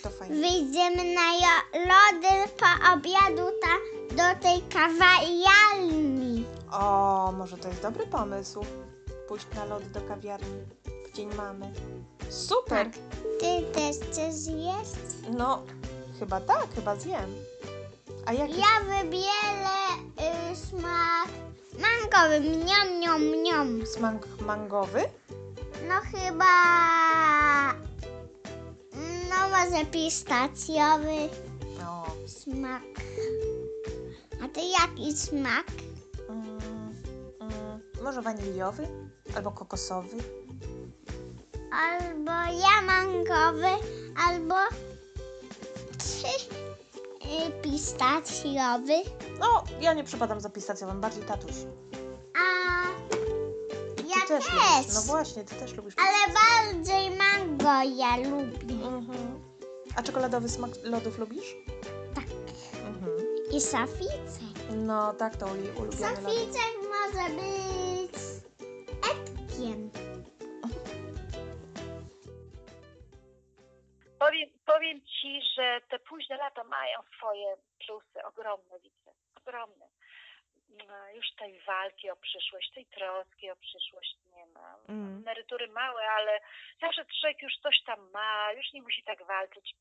To 0.02 0.10
fajnie. 0.10 0.34
Wyjdziemy 0.40 1.14
na 1.14 1.32
lody 1.74 2.48
po 2.58 2.92
obiadu 2.94 3.50
ta, 3.62 3.76
do 4.16 4.40
tej 4.42 4.62
kawiarni. 4.62 6.44
O, 6.72 7.32
może 7.38 7.56
to 7.58 7.68
jest 7.68 7.82
dobry 7.82 8.06
pomysł. 8.06 8.64
Pójść 9.28 9.46
na 9.56 9.64
lody 9.64 9.84
do 9.90 10.00
kawiarni 10.00 10.62
w 11.08 11.16
dzień 11.16 11.34
mamy. 11.34 11.72
Super! 12.28 12.86
Tak. 12.90 12.94
Ty 13.40 13.62
też 13.74 13.96
chcesz 14.10 14.34
zjeść? 14.34 14.96
No, 15.30 15.62
chyba 16.18 16.40
tak, 16.40 16.66
chyba 16.74 16.96
zjem. 16.96 17.34
A 18.26 18.32
jaki 18.32 18.54
Ja 18.60 18.80
wybierę 19.02 19.78
y, 20.52 20.56
smak 20.56 21.28
mangowy. 21.78 22.40
Mniam, 22.40 22.88
mniam, 22.96 23.22
mniam. 23.22 23.86
smak 23.86 24.26
mangowy? 24.46 25.04
No 25.88 25.94
chyba... 26.00 26.44
No 29.30 29.48
może 29.50 29.84
pistacjowy 29.86 31.28
O, 31.86 32.06
smak. 32.26 32.82
A 34.44 34.48
ty 34.48 34.60
jaki 34.80 35.12
smak? 35.16 35.66
mm, 36.28 36.58
mm, 37.40 37.80
może 38.02 38.22
waniliowy? 38.22 38.88
Albo 39.36 39.50
kokosowy? 39.50 40.16
Albo 41.72 42.32
ja 42.32 42.82
mangowy, 42.86 43.68
albo 44.28 44.54
y, 47.48 47.62
pistacjowy. 47.62 49.02
No, 49.40 49.64
ja 49.80 49.92
nie 49.92 50.04
przypadam 50.04 50.40
za 50.40 50.50
pistacjowym, 50.50 51.00
bardziej 51.00 51.22
tatuś. 51.24 51.54
A 52.34 52.42
Ty 54.12 54.18
ja 54.20 54.27
też 54.27 54.44
też. 54.44 54.55
lubisz. 54.55 54.94
No 54.94 55.01
właśnie, 55.03 55.44
ty 55.44 55.55
też 55.55 55.75
lubisz 55.75 55.94
Ale 55.98 56.35
bardziej 56.35 57.11
mango 57.11 57.96
ja 57.96 58.16
lubię. 58.16 58.87
Mhm. 58.87 59.42
A 59.96 60.03
czekoladowy 60.03 60.48
smak 60.48 60.70
lodów 60.83 61.18
lubisz? 61.18 61.55
Tak. 62.14 62.25
Mhm. 62.87 63.12
I 63.53 63.61
saficek. 63.61 64.53
No 64.70 65.12
tak, 65.14 65.37
to 65.37 65.57
jej 65.57 65.70
ulubione 65.70 66.20
lody. 66.20 66.22
Saficek 66.22 66.75
może 66.90 67.29
być 67.35 68.12
etkiem. 69.12 69.90
Powiem, 74.18 74.48
powiem 74.66 75.01
Ci, 75.01 75.40
że 75.57 75.81
te 75.90 75.98
późne 75.98 76.37
lata 76.37 76.64
mają 76.64 76.98
swoje 77.16 77.57
plusy, 77.87 78.25
ogromne 78.29 78.81
widzę, 78.81 79.11
ogromne. 79.37 79.87
Już 81.14 81.26
tej 81.38 81.60
walki 81.60 82.10
o 82.10 82.16
przyszłość, 82.16 82.70
tej 82.74 82.86
troski 82.86 83.50
o 83.50 83.56
przyszłość 83.56 84.16
nie 84.36 84.46
ma. 84.46 84.78
Mm. 84.88 85.16
Emerytury 85.18 85.68
małe, 85.68 86.02
ale 86.10 86.40
zawsze 86.80 87.04
człowiek 87.20 87.42
już 87.42 87.52
coś 87.62 87.82
tam 87.86 88.10
ma, 88.10 88.52
już 88.52 88.72
nie 88.72 88.82
musi 88.82 89.02
tak 89.02 89.26
walczyć. 89.26 89.74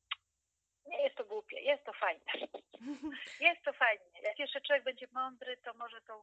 Nie 0.86 1.02
jest 1.02 1.16
to 1.16 1.24
głupie, 1.24 1.60
jest 1.60 1.84
to 1.84 1.92
fajne. 1.92 2.24
Jest 3.40 3.62
to 3.64 3.72
fajnie. 3.72 4.04
Jak 4.22 4.38
jeszcze 4.38 4.60
człowiek 4.60 4.84
będzie 4.84 5.06
mądry, 5.12 5.56
to 5.56 5.74
może 5.74 6.00
tą, 6.00 6.22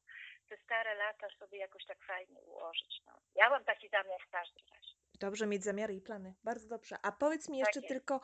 te 0.49 0.57
stare 0.57 0.95
lata 0.95 1.27
sobie 1.39 1.57
jakoś 1.57 1.85
tak 1.85 2.03
fajnie 2.03 2.41
ułożyć. 2.41 3.01
No. 3.05 3.13
Ja 3.35 3.49
mam 3.49 3.63
taki 3.63 3.89
zamiar 3.89 4.21
w 4.27 4.29
każdym 4.29 4.63
razie. 4.75 4.93
Dobrze 5.19 5.47
mieć 5.47 5.63
zamiary 5.63 5.93
i 5.93 6.01
plany. 6.01 6.33
Bardzo 6.43 6.67
dobrze. 6.69 6.95
A 7.03 7.11
powiedz 7.11 7.49
mi 7.49 7.59
Tak 7.59 7.67
jeszcze 7.67 7.79
jest. 7.79 7.87
tylko, 7.87 8.19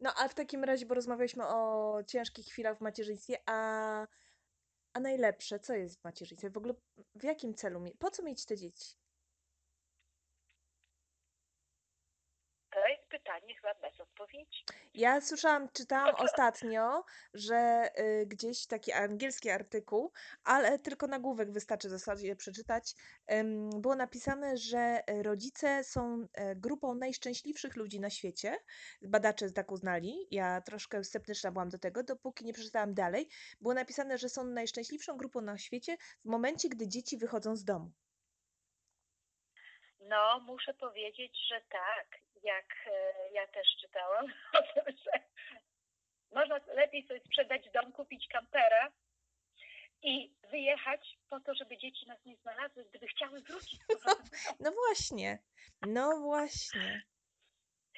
no 0.00 0.12
a 0.16 0.28
w 0.28 0.34
takim 0.34 0.64
razie, 0.64 0.86
bo 0.86 0.94
rozmawialiśmy 0.94 1.44
o 1.46 1.98
ciężkich 2.08 2.46
chwilach 2.46 2.78
w 2.78 2.80
macierzyństwie, 2.80 3.36
a, 3.46 4.06
a 4.96 5.00
najlepsze, 5.00 5.58
co 5.60 5.74
jest 5.74 6.00
w 6.00 6.04
macierzyństwie? 6.04 6.50
W 6.50 6.56
ogóle 6.56 6.74
w 7.14 7.24
jakim 7.24 7.54
celu? 7.54 7.80
Po 7.98 8.10
co 8.10 8.22
mieć 8.22 8.44
te 8.44 8.56
dzieci? 8.56 8.96
To 12.70 12.80
pytanie 13.46 13.54
chyba 13.54 13.74
bez 13.90 14.00
odpowiedzi. 14.00 14.64
Ja 14.94 15.20
słyszałam, 15.20 15.68
czytałam 15.72 16.14
ostatnio, 16.14 17.04
że 17.34 17.90
y, 17.98 18.26
gdzieś 18.26 18.66
taki 18.66 18.92
angielski 18.92 19.50
artykuł, 19.50 20.12
ale 20.44 20.78
tylko 20.78 21.06
nagłówek 21.06 21.52
wystarczy 21.52 21.88
w 21.88 21.90
zasadzie 21.90 22.36
przeczytać. 22.36 22.94
ym, 23.32 23.70
było 23.70 23.94
napisane, 23.94 24.56
że 24.56 25.02
y, 25.10 25.22
rodzice 25.22 25.84
są 25.84 26.26
e, 26.34 26.56
grupą 26.56 26.94
najszczęśliwszych 26.94 27.76
ludzi 27.76 28.00
na 28.00 28.10
świecie. 28.10 28.56
Badacze 29.02 29.50
tak 29.50 29.72
uznali. 29.72 30.26
Ja 30.30 30.60
troszkę 30.60 31.04
sceptyczna 31.04 31.52
byłam 31.52 31.68
do 31.68 31.78
tego, 31.78 32.02
dopóki 32.02 32.44
nie 32.44 32.52
przeczytałam 32.52 32.94
dalej. 32.94 33.28
Było 33.60 33.74
napisane, 33.74 34.18
że 34.18 34.28
są 34.28 34.44
najszczęśliwszą 34.44 35.16
grupą 35.16 35.40
na 35.40 35.58
świecie 35.58 35.96
w 36.24 36.28
momencie, 36.28 36.68
gdy 36.68 36.88
dzieci 36.88 37.18
wychodzą 37.18 37.56
z 37.56 37.64
domu. 37.64 37.92
No, 40.00 40.40
muszę 40.40 40.74
powiedzieć, 40.74 41.32
że 41.48 41.60
tak. 41.60 42.25
Jak 42.46 42.66
e, 42.86 43.12
ja 43.32 43.46
też 43.46 43.66
czytałam 43.80 44.26
o 44.58 44.62
tym, 44.74 44.96
że 45.04 45.10
można 46.32 46.60
lepiej 46.74 47.06
sobie 47.06 47.20
sprzedać 47.20 47.70
dom, 47.74 47.92
kupić 47.92 48.28
kampera 48.32 48.92
i 50.02 50.34
wyjechać 50.50 51.18
po 51.30 51.40
to, 51.40 51.54
żeby 51.54 51.78
dzieci 51.78 52.06
nas 52.06 52.24
nie 52.24 52.36
znalazły, 52.36 52.84
gdyby 52.84 53.06
chciały 53.06 53.40
wrócić. 53.40 53.80
domu. 54.06 54.20
No 54.60 54.72
właśnie, 54.72 55.38
no 55.86 56.20
właśnie. 56.20 57.02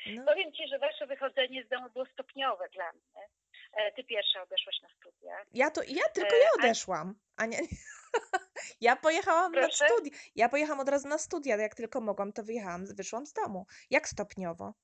No. 0.06 0.24
Powiem 0.24 0.52
Ci, 0.52 0.68
że 0.68 0.78
Wasze 0.78 1.06
wychodzenie 1.06 1.64
z 1.64 1.68
domu 1.68 1.90
było 1.90 2.06
stopniowe 2.06 2.68
dla 2.72 2.92
mnie. 2.92 3.28
E, 3.72 3.92
Ty 3.92 4.04
pierwsza 4.04 4.42
odeszłaś 4.42 4.76
na 4.82 4.88
studia. 4.88 5.44
Ja 5.52 5.70
to 5.70 5.82
ja 5.82 6.08
tylko 6.14 6.36
E, 6.36 6.38
ja 6.38 6.46
a- 6.58 6.64
odeszłam. 6.64 7.14
Ania 7.36 7.58
nie. 7.60 7.68
Ja 8.80 8.96
pojechałam 8.96 9.52
na 9.52 9.60
Proszę? 9.62 9.86
studia. 9.88 10.12
Ja 10.34 10.48
pojechałam 10.48 10.80
od 10.80 10.88
razu 10.88 11.08
na 11.08 11.18
studia. 11.18 11.56
Jak 11.56 11.74
tylko 11.74 12.00
mogłam, 12.00 12.32
to 12.32 12.42
wyjechałam, 12.42 12.86
wyszłam 12.96 13.26
z 13.26 13.32
domu. 13.32 13.66
Jak 13.90 14.08
stopniowo? 14.08 14.74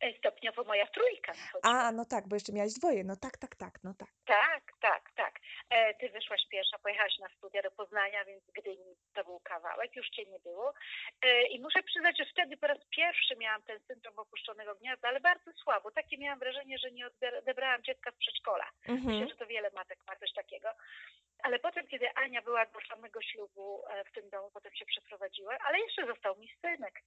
E, 0.00 0.18
Stopniowo 0.18 0.64
moja 0.64 0.86
trójka. 0.86 1.32
A, 1.62 1.92
no 1.92 2.04
tak, 2.04 2.28
bo 2.28 2.36
jeszcze 2.36 2.52
miałaś 2.52 2.72
dwoje. 2.72 3.04
No 3.04 3.16
tak, 3.16 3.36
tak, 3.38 3.56
tak, 3.56 3.74
no 3.84 3.94
tak. 3.98 4.08
Tak, 4.26 4.62
tak, 4.80 5.02
tak. 5.16 5.34
E, 5.70 5.94
Ty 5.94 6.08
wyszłaś 6.08 6.40
pierwsza, 6.50 6.78
pojechałaś 6.78 7.18
na 7.18 7.28
studia 7.28 7.62
do 7.62 7.70
Poznania, 7.70 8.24
więc 8.24 8.44
Gdyni 8.54 8.94
to 9.14 9.24
był 9.24 9.40
kawałek, 9.40 9.96
już 9.96 10.08
cię 10.08 10.24
nie 10.26 10.38
było. 10.38 10.74
E, 11.22 11.42
I 11.46 11.60
muszę 11.60 11.82
przyznać, 11.82 12.18
że 12.18 12.24
wtedy 12.32 12.56
po 12.56 12.66
raz 12.66 12.78
pierwszy 12.90 13.36
miałam 13.36 13.62
ten 13.62 13.80
syndrom 13.86 14.18
opuszczonego 14.18 14.74
gniazda, 14.74 15.08
ale 15.08 15.20
bardzo 15.20 15.52
słabo. 15.52 15.90
Takie 15.90 16.18
miałam 16.18 16.38
wrażenie, 16.38 16.78
że 16.78 16.90
nie 16.92 17.06
odebrałam 17.42 17.82
dziecka 17.82 18.10
z 18.10 18.16
przedszkola. 18.16 18.70
Myślę, 18.88 19.10
Mhm. 19.12 19.28
że 19.28 19.36
to 19.36 19.46
wiele 19.46 19.70
matek 19.70 19.98
ma 20.06 20.16
coś 20.16 20.32
takiego. 20.32 20.68
Ale 21.44 21.58
potem, 21.58 21.86
kiedy 21.86 22.14
Ania 22.14 22.42
była 22.42 22.66
do 22.66 22.80
samego 22.80 23.22
ślubu 23.22 23.82
e, 23.88 24.04
w 24.04 24.12
tym 24.12 24.30
domu, 24.30 24.50
potem 24.50 24.74
się 24.74 24.84
przeprowadziła, 24.86 25.58
ale 25.66 25.80
jeszcze 25.80 26.06
został 26.06 26.36
mi 26.36 26.48
synek, 26.60 27.02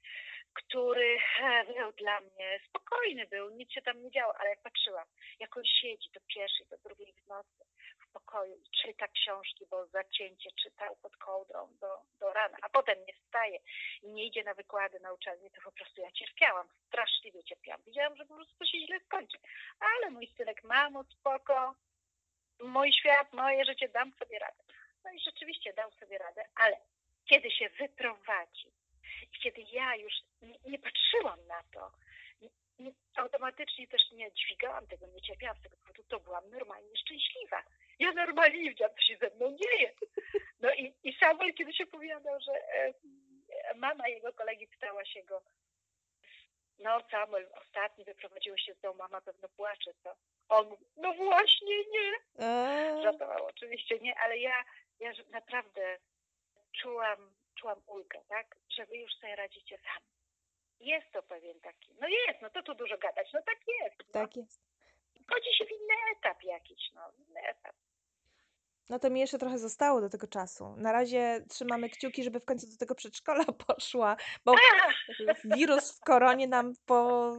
który 0.53 1.17
e, 1.39 1.65
był 1.65 1.91
dla 1.91 2.19
mnie 2.19 2.59
spokojny 2.69 3.27
był, 3.27 3.49
nic 3.49 3.71
się 3.71 3.81
tam 3.81 4.03
nie 4.03 4.11
działo, 4.11 4.33
ale 4.39 4.49
jak 4.49 4.61
patrzyłam, 4.61 5.07
jak 5.39 5.57
on 5.57 5.65
siedzi 5.65 6.09
do 6.11 6.19
pierwszej, 6.27 6.67
do 6.67 6.77
drugiej 6.77 7.13
w 7.13 7.27
nocy 7.27 7.63
w 7.99 8.11
pokoju 8.13 8.55
i 8.55 8.69
czyta 8.81 9.07
książki, 9.07 9.65
bo 9.69 9.87
zacięcie 9.87 10.49
czytał 10.63 10.95
pod 10.95 11.17
kołdrą 11.17 11.69
do, 11.81 11.97
do 12.19 12.33
rana, 12.33 12.57
a 12.61 12.69
potem 12.69 12.97
nie 13.07 13.13
wstaje 13.13 13.59
i 14.03 14.07
nie 14.07 14.25
idzie 14.25 14.43
na 14.43 14.53
wykłady 14.53 14.99
na 14.99 15.13
uczelnię, 15.13 15.49
to 15.49 15.61
po 15.61 15.71
prostu 15.71 16.01
ja 16.01 16.11
cierpiałam, 16.11 16.67
straszliwie 16.87 17.43
cierpiałam. 17.43 17.81
Widziałam, 17.85 18.15
że 18.17 18.25
po 18.25 18.35
prostu 18.35 18.53
to 18.59 18.65
się 18.65 18.79
źle 18.85 18.99
skończy. 18.99 19.37
Ale 19.79 20.11
mój 20.11 20.27
synek, 20.27 20.63
mamo, 20.63 21.03
spoko, 21.03 21.75
mój 22.59 22.93
świat, 22.93 23.33
moje 23.33 23.65
życie, 23.65 23.89
dam 23.89 24.11
sobie 24.11 24.39
radę. 24.39 24.63
No 25.05 25.11
i 25.11 25.19
rzeczywiście 25.19 25.73
dał 25.73 25.91
sobie 25.91 26.17
radę, 26.17 26.43
ale 26.55 26.77
kiedy 27.25 27.51
się 27.51 27.69
wyprowadził 27.69 28.71
i 29.33 29.39
kiedy 29.39 29.61
ja 29.71 29.95
już 29.95 30.13
nie, 30.41 30.59
nie 30.65 30.79
patrzyłam 30.79 31.47
na 31.47 31.63
to, 31.73 31.91
nie, 32.41 32.49
nie, 32.79 32.91
automatycznie 33.15 33.87
też 33.87 34.11
nie 34.11 34.31
dźwigałam 34.31 34.87
tego, 34.87 35.07
nie 35.07 35.21
cierpiałam 35.21 35.57
z 35.57 35.61
tego 35.61 35.77
powodu, 35.77 36.03
to 36.03 36.19
byłam 36.19 36.49
normalnie 36.49 36.97
szczęśliwa. 36.97 37.63
Ja 37.99 38.11
normalnie 38.11 38.63
nie 38.63 38.69
wiedziałam, 38.69 38.95
co 38.95 39.01
się 39.01 39.17
ze 39.17 39.35
mną 39.35 39.57
dzieje. 39.57 39.93
No 40.59 40.73
i, 40.73 40.93
i 41.03 41.17
Samuel 41.19 41.53
kiedyś 41.53 41.81
opowiadał, 41.81 42.39
że 42.39 42.51
e, 42.51 42.93
mama 43.75 44.07
jego 44.07 44.33
kolegi 44.33 44.67
pytała 44.67 45.05
się 45.05 45.23
go, 45.23 45.41
no 46.79 47.01
Samuel, 47.11 47.49
ostatni 47.61 48.05
wyprowadziło 48.05 48.57
się 48.57 48.73
z 48.73 48.79
domu, 48.79 48.97
mama 48.97 49.21
pewno 49.21 49.49
płacze, 49.49 49.93
co? 50.03 50.15
On 50.49 50.75
no 50.97 51.13
właśnie 51.13 51.77
nie. 51.77 52.11
Eee, 52.39 53.03
Żartował 53.03 53.45
oczywiście 53.45 53.99
nie, 53.99 54.19
ale 54.19 54.37
ja, 54.37 54.63
ja 54.99 55.11
naprawdę 55.31 55.97
czułam, 56.81 57.33
czułam 57.55 57.81
ulgę, 57.87 58.19
tak? 58.29 58.55
Że 58.69 58.85
wy 58.85 58.97
już 58.97 59.13
sobie 59.13 59.35
radzicie 59.35 59.77
sami. 59.77 60.07
Jest 60.79 61.11
to 61.11 61.23
pewien 61.23 61.59
taki, 61.59 61.95
no 62.01 62.07
jest, 62.07 62.41
no 62.41 62.49
to 62.49 62.63
tu 62.63 62.73
dużo 62.73 62.97
gadać, 62.97 63.33
no 63.33 63.39
tak 63.45 63.59
jest. 63.81 63.97
No. 63.99 64.13
tak 64.13 64.35
jest. 64.35 64.61
Wchodzi 65.27 65.55
się 65.57 65.65
w 65.65 65.71
inny 65.71 65.93
etap 66.17 66.43
jakiś, 66.43 66.91
no, 66.93 67.01
inny 67.17 67.41
etap. 67.41 67.75
No 68.89 68.99
to 68.99 69.09
mi 69.09 69.19
jeszcze 69.19 69.37
trochę 69.37 69.57
zostało 69.57 70.01
do 70.01 70.09
tego 70.09 70.27
czasu. 70.27 70.75
Na 70.77 70.91
razie 70.91 71.43
trzymamy 71.49 71.89
kciuki, 71.89 72.23
żeby 72.23 72.39
w 72.39 72.45
końcu 72.45 72.67
do 72.67 72.77
tego 72.77 72.95
przedszkola 72.95 73.45
poszła, 73.67 74.17
bo 74.45 74.55
wirus 75.43 75.97
w 75.97 75.99
koronie 75.99 76.47
nam 76.47 76.73
po, 76.85 77.31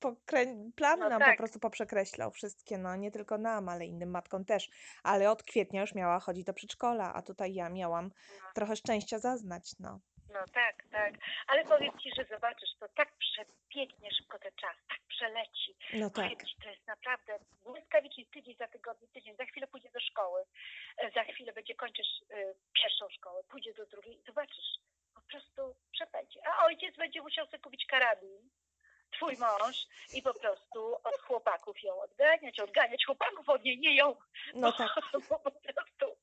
pokrę... 0.00 0.46
plany 0.76 1.02
No 1.02 1.08
nam 1.08 1.20
po 1.20 1.24
tak. 1.26 1.36
prostu 1.38 1.58
poprzekreślał 1.58 2.30
wszystkie, 2.30 2.78
no 2.78 2.96
nie 2.96 3.10
tylko 3.10 3.38
nam, 3.38 3.68
ale 3.68 3.86
innym 3.86 4.10
matkom 4.10 4.44
też. 4.44 4.68
Ale 5.02 5.30
od 5.30 5.42
kwietnia 5.42 5.80
już 5.80 5.94
miała 5.94 6.20
chodzić 6.20 6.44
do 6.44 6.54
przedszkola, 6.54 7.14
a 7.14 7.22
tutaj 7.22 7.54
ja 7.54 7.68
miałam 7.68 8.04
No, 8.04 8.52
trochę 8.54 8.76
szczęścia 8.76 9.18
zaznać, 9.18 9.78
no. 9.80 10.00
no 10.34 10.40
tak, 10.54 10.84
tak. 10.90 11.14
Ale 11.46 11.64
powiem 11.64 11.98
ci, 11.98 12.10
że 12.16 12.24
zobaczysz, 12.24 12.70
to 12.80 12.88
tak 12.88 13.08
przebiegnie 13.18 14.10
szybko 14.18 14.38
ten 14.38 14.52
czas, 14.60 14.76
tak 14.88 14.98
przeleci. 15.08 15.76
No 15.92 16.10
tak. 16.10 16.24
Powiem 16.24 16.46
ci, 16.46 16.56
to 16.62 16.68
jest 16.70 16.86
naprawdę 16.86 17.38
błyskawicznie 17.64 18.26
tydzień 18.26 18.56
za 18.58 18.68
tygodnie, 18.68 19.08
tydzień. 19.08 19.36
Za 19.36 19.44
chwilę 19.44 19.66
pójdzie 19.66 19.90
do 19.90 20.00
szkoły, 20.00 20.44
e, 20.98 21.10
za 21.10 21.24
chwilę 21.24 21.52
będzie 21.52 21.74
kończyć 21.74 22.06
e, 22.30 22.54
pierwszą 22.82 23.08
szkołę, 23.10 23.42
pójdzie 23.48 23.74
do 23.74 23.86
drugiej. 23.86 24.20
Zobaczysz, 24.26 24.78
po 25.14 25.20
prostu 25.20 25.74
przepędzi. 25.92 26.38
A 26.44 26.64
ojciec 26.66 26.96
będzie 26.96 27.22
musiał 27.22 27.46
sobie 27.46 27.58
kupić 27.58 27.86
karabin, 27.86 28.50
twój 29.10 29.36
mąż, 29.36 29.86
i 30.14 30.22
po 30.22 30.34
prostu 30.34 30.94
od 31.04 31.20
chłopaków 31.20 31.82
ją 31.82 32.00
odganiać, 32.00 32.60
odganiać 32.60 33.04
chłopaków 33.06 33.48
od 33.48 33.64
niej, 33.64 33.78
nie 33.78 33.96
ją. 33.96 34.16
No 34.54 34.72
tak. 34.72 34.94
Bo 35.28 35.38
po 35.50 35.50
prostu 35.50 36.16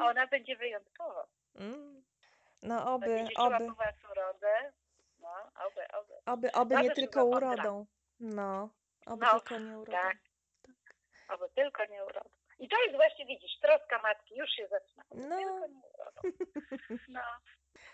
ona 0.00 0.26
będzie 0.26 0.56
wyjątkowa. 0.56 1.26
Mm. 1.54 2.02
No 2.62 2.94
oby, 2.94 3.06
Będzie 3.06 3.34
oby, 3.36 3.68
urodę. 4.10 4.72
No, 5.18 5.50
oby, 5.66 5.88
oby. 5.92 6.14
oby, 6.26 6.52
oby 6.52 6.76
nie 6.76 6.90
tylko 6.90 7.24
urodą. 7.24 7.86
No, 8.20 8.68
oby 9.06 9.26
No, 9.26 9.40
tylko 9.40 9.58
nie 9.58 9.78
urodą. 9.78 9.92
Tak. 9.92 10.16
Oby 11.28 11.48
tylko 11.54 11.84
nie 11.84 12.04
urodą. 12.04 12.30
I 12.58 12.68
to 12.68 12.82
jest 12.82 12.96
właśnie, 12.96 13.26
widzisz, 13.26 13.58
troska 13.60 13.98
matki 14.02 14.36
już 14.36 14.50
się 14.50 14.68
zaczyna. 14.68 15.04
Oby 15.10 15.22
No. 15.28 15.36
Tylko 15.36 15.66
nie 15.66 15.82
urodą. 15.94 16.20
No. 17.08 17.20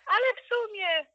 Ale 0.07 0.27
w 0.37 0.49
sumie 0.49 1.07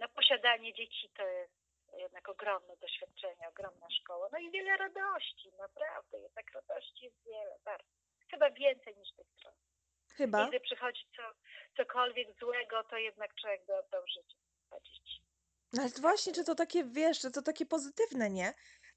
no, 0.00 0.08
posiadanie 0.08 0.74
dzieci 0.74 1.10
to 1.16 1.26
jest 1.26 1.61
jednak 1.98 2.28
ogromne 2.28 2.76
doświadczenie, 2.76 3.48
ogromna 3.48 3.86
szkoła. 3.90 4.28
No 4.32 4.38
i 4.38 4.50
wiele 4.50 4.76
radości, 4.76 5.52
naprawdę. 5.58 6.18
Jednak 6.20 6.46
radości 6.54 7.04
jest 7.04 7.16
wiele, 7.26 7.58
bardzo. 7.64 7.84
Chyba 8.30 8.50
więcej 8.50 8.96
niż 8.96 9.12
tych 9.16 9.26
stron. 9.38 9.54
Chyba. 10.16 10.44
Kiedy 10.44 10.60
przychodzi 10.60 11.02
co, 11.16 11.22
cokolwiek 11.76 12.38
złego, 12.38 12.84
to 12.90 12.96
jednak 12.96 13.34
człowiek 13.34 13.62
oddał 13.62 14.02
życie 14.06 14.36
za 14.70 14.80
dzieci. 14.80 15.22
No 15.72 15.82
ale 15.82 15.90
właśnie, 15.90 16.32
czy 16.32 16.44
to 16.44 16.54
takie, 16.54 16.84
wiesz, 16.84 17.22
że 17.22 17.30
to 17.30 17.42
takie 17.42 17.66
pozytywne, 17.66 18.30
nie? 18.30 18.54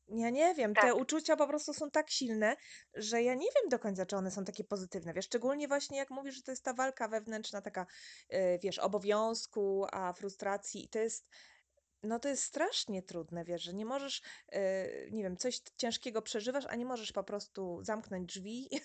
Ja 0.07 0.29
nie 0.29 0.53
wiem, 0.55 0.73
te 0.73 0.81
Tak. 0.81 0.95
uczucia 0.95 1.35
po 1.35 1.47
prostu 1.47 1.73
są 1.73 1.91
tak 1.91 2.09
silne, 2.09 2.55
że 2.93 3.21
ja 3.21 3.33
nie 3.33 3.47
wiem 3.55 3.69
do 3.69 3.79
końca, 3.79 4.05
czy 4.05 4.15
one 4.15 4.31
są 4.31 4.45
takie 4.45 4.63
pozytywne, 4.63 5.13
wiesz, 5.13 5.25
szczególnie 5.25 5.67
właśnie 5.67 5.97
jak 5.97 6.09
mówisz, 6.09 6.35
że 6.35 6.41
to 6.43 6.51
jest 6.51 6.63
ta 6.65 6.73
walka 6.73 7.07
wewnętrzna 7.07 7.61
taka, 7.61 7.85
y, 8.33 8.59
wiesz, 8.63 8.79
obowiązku, 8.79 9.85
a 9.91 10.13
frustracji 10.13 10.85
i 10.85 10.89
to 10.89 10.99
jest, 10.99 11.29
no 12.03 12.19
to 12.19 12.27
jest 12.27 12.43
strasznie 12.43 13.01
trudne, 13.03 13.45
wiesz, 13.45 13.63
że 13.63 13.73
nie 13.73 13.85
możesz, 13.85 14.21
y, 14.55 15.09
nie 15.11 15.23
wiem, 15.23 15.37
coś 15.37 15.59
ciężkiego 15.77 16.21
przeżywasz, 16.21 16.65
a 16.69 16.75
nie 16.75 16.85
możesz 16.85 17.11
po 17.11 17.23
prostu 17.23 17.83
zamknąć 17.83 18.25
drzwi 18.29 18.75
i, 18.75 18.79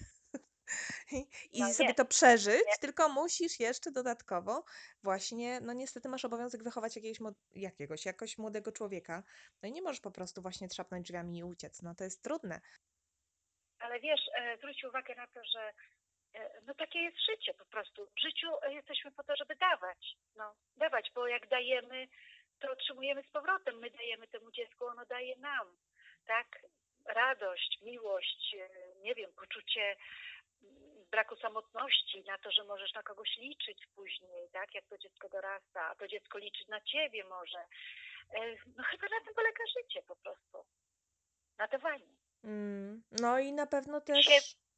i 1.53 1.61
No 1.61 1.73
sobie 1.73 1.89
nie, 1.89 1.95
to 1.95 2.05
przeżyć, 2.05 2.67
nie. 2.67 2.79
tylko 2.81 3.09
musisz 3.09 3.61
jeszcze 3.61 3.91
dodatkowo 3.93 4.65
właśnie, 5.03 5.61
no 5.61 5.73
niestety 5.73 6.09
masz 6.09 6.25
obowiązek 6.25 6.63
wychować 6.63 6.97
jakiegoś, 6.97 7.19
jakiegoś, 7.55 8.07
jakoś 8.07 8.39
młodego 8.39 8.73
człowieka, 8.73 9.23
no 9.63 9.69
i 9.69 9.73
nie 9.73 9.83
możesz 9.83 10.01
po 10.01 10.11
prostu 10.11 10.43
właśnie 10.43 10.69
trzapnąć 10.69 11.07
drzwiami 11.07 11.39
i 11.39 11.45
uciec, 11.45 11.83
no 11.83 11.95
to 11.95 12.05
jest 12.05 12.23
trudne. 12.23 12.61
Ale 13.79 14.01
wiesz, 14.01 14.21
e, 14.39 14.57
zwróć 14.57 14.85
uwagę 14.85 15.15
na 15.15 15.27
to, 15.27 15.41
że 15.45 15.73
E, 16.35 16.61
no 16.67 16.75
takie 16.75 16.99
jest 16.99 17.19
życie 17.31 17.55
po 17.55 17.65
prostu. 17.65 18.07
W 18.07 18.21
życiu 18.21 18.47
jesteśmy 18.69 19.13
po 19.13 19.23
to, 19.23 19.37
żeby 19.37 19.57
dawać. 19.57 20.17
No, 20.37 20.55
dawać, 20.77 21.11
bo 21.15 21.27
jak 21.27 21.49
dajemy, 21.49 22.09
to 22.61 22.73
otrzymujemy 22.73 23.23
z 23.23 23.31
powrotem. 23.33 23.79
My 23.79 23.91
dajemy 23.91 24.29
temu 24.29 24.51
dziecku, 24.51 24.87
ono 24.87 25.07
daje 25.07 25.37
nam. 25.37 25.67
Tak? 26.27 26.47
Radość, 27.05 27.79
miłość, 27.83 28.57
e, 28.59 28.69
nie 29.03 29.15
wiem, 29.15 29.33
poczucie 29.33 29.97
braku 31.11 31.37
samotności, 31.37 32.25
na 32.27 32.39
to, 32.39 32.53
że 32.53 32.65
możesz 32.65 32.95
na 32.95 33.03
kogoś 33.03 33.37
liczyć 33.37 33.87
później, 33.95 34.49
tak, 34.53 34.75
jak 34.75 34.85
to 34.87 34.99
dziecko 34.99 35.29
dorasta, 35.29 35.91
a 35.91 35.95
to 35.95 36.09
dziecko 36.09 36.39
liczyć 36.39 36.69
na 36.69 36.81
ciebie 36.81 37.25
może. 37.25 37.59
E, 38.35 38.57
no 38.77 38.85
chyba 38.85 39.07
na 39.09 39.25
tym 39.25 39.35
polega 39.35 39.65
życie 39.79 40.03
po 40.03 40.17
prostu. 40.17 40.65
Na 41.59 41.69
dawaniu. 41.69 42.17
Mm, 42.45 43.03
no 43.21 43.39
i 43.39 43.53
na 43.53 43.67
pewno 43.67 44.01
też... 44.01 44.27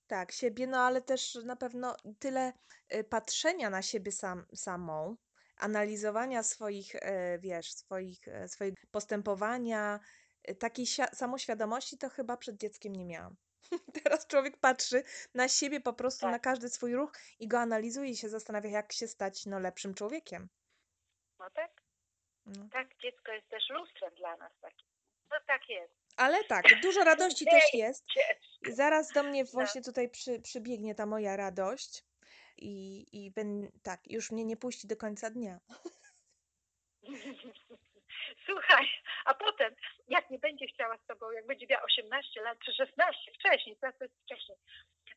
Tak, 0.06 0.32
siebie, 0.32 0.66
no 0.66 0.78
ale 0.78 1.02
też 1.02 1.34
na 1.34 1.56
pewno 1.56 1.96
tyle 2.18 2.52
y, 2.94 3.04
patrzenia 3.04 3.70
na 3.70 3.82
siebie 3.82 4.12
sam, 4.12 4.46
samą, 4.54 5.16
analizowania 5.62 6.42
swoich, 6.42 6.94
e, 6.94 7.38
wiesz, 7.38 7.72
swoich, 7.72 8.28
e, 8.28 8.48
swojego 8.48 8.76
postępowania, 8.90 10.00
y, 10.50 10.54
takiej 10.54 10.86
samoświadomości 11.12 11.98
to 11.98 12.08
chyba 12.08 12.36
przed 12.36 12.56
dzieckiem 12.56 12.92
nie 12.92 13.04
miałam. 13.04 13.36
Teraz 14.04 14.26
człowiek 14.26 14.56
patrzy 14.56 15.02
na 15.34 15.48
siebie 15.48 15.80
po 15.80 15.92
prostu, 15.92 16.20
Tak. 16.20 16.32
na 16.32 16.38
każdy 16.38 16.68
swój 16.68 16.94
ruch 16.94 17.12
i 17.38 17.48
go 17.48 17.58
analizuje 17.58 18.10
i 18.10 18.16
się 18.16 18.28
zastanawia, 18.28 18.70
jak 18.70 18.92
się 18.92 19.08
stać 19.08 19.46
no, 19.46 19.58
lepszym 19.58 19.94
człowiekiem. 19.94 20.48
No 21.38 21.50
tak. 21.50 21.82
No. 22.46 22.68
Tak, 22.72 22.88
dziecko 23.02 23.32
jest 23.32 23.48
też 23.48 23.62
lustrem 23.70 24.14
dla 24.14 24.36
nas 24.36 24.52
takim. 24.60 24.86
No 25.30 25.36
tak 25.46 25.68
jest. 25.68 25.92
Ale 26.16 26.44
tak, 26.44 26.64
dużo 26.82 27.04
radości 27.12 27.44
też 27.44 27.74
jest. 27.74 28.04
Zaraz 28.68 29.12
do 29.12 29.22
mnie 29.22 29.44
no. 29.44 29.50
właśnie 29.52 29.82
tutaj 29.82 30.08
przy, 30.08 30.40
przybiegnie 30.40 30.94
ta 30.94 31.06
moja 31.06 31.36
radość 31.36 32.04
i, 32.62 33.06
i 33.12 33.30
ben, 33.30 33.70
tak, 33.82 34.00
już 34.06 34.30
mnie 34.30 34.44
nie 34.44 34.56
puści 34.56 34.86
do 34.86 34.96
końca 34.96 35.30
dnia. 35.30 35.60
Słuchaj, 38.46 38.86
a 39.24 39.34
potem, 39.34 39.74
jak 40.08 40.30
nie 40.30 40.38
będzie 40.38 40.66
chciała 40.66 40.98
z 40.98 41.06
tobą, 41.06 41.30
jak 41.30 41.46
będzie 41.46 41.66
miała 41.66 41.82
18 41.82 42.42
lat 42.42 42.58
czy 42.64 42.72
16, 42.72 43.32
wcześniej, 43.32 43.76
teraz 43.80 43.98
to 43.98 44.04
jest 44.04 44.16
wcześniej, 44.22 44.58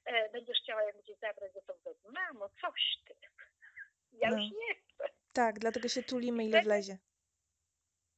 e, 0.05 0.29
będziesz 0.29 0.57
chciała, 0.63 0.83
jak 0.83 0.95
będzie 0.95 1.15
zabrać 1.15 1.53
ze 1.53 1.61
sobą, 1.61 1.95
mamo, 2.13 2.49
coś 2.61 2.97
ty, 3.05 3.13
ja 4.11 4.29
no. 4.29 4.37
już 4.37 4.51
nie 4.51 4.75
chcę. 4.75 5.09
Tak, 5.33 5.59
dlatego 5.59 5.87
się 5.89 6.03
tulimy 6.03 6.45
ile 6.45 6.61
wlezie. 6.61 6.97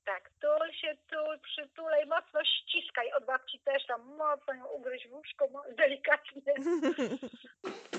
Tak, 0.05 0.31
tul 0.41 0.73
się, 0.73 0.97
tul, 1.09 1.39
przytulej, 1.39 2.05
mocno 2.05 2.45
ściskaj 2.45 3.11
od 3.11 3.25
babci 3.25 3.59
też 3.59 3.85
tam, 3.85 4.01
mocno 4.01 4.53
ją 4.53 4.65
ugryź 4.65 5.07
w 5.07 5.13
łóżko, 5.13 5.49
delikatnie. 5.77 6.53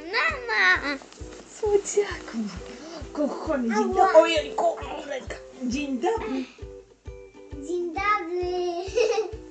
Mama! 0.00 0.98
Słodziaku, 1.54 2.38
kochany, 3.12 3.68
dzień 3.68 3.94
dobry. 3.94 4.14
Ojejku, 4.14 4.76
dzień 5.62 6.00
dobry. 6.00 6.44
Dzień 7.66 7.94
dobry. 7.94 8.44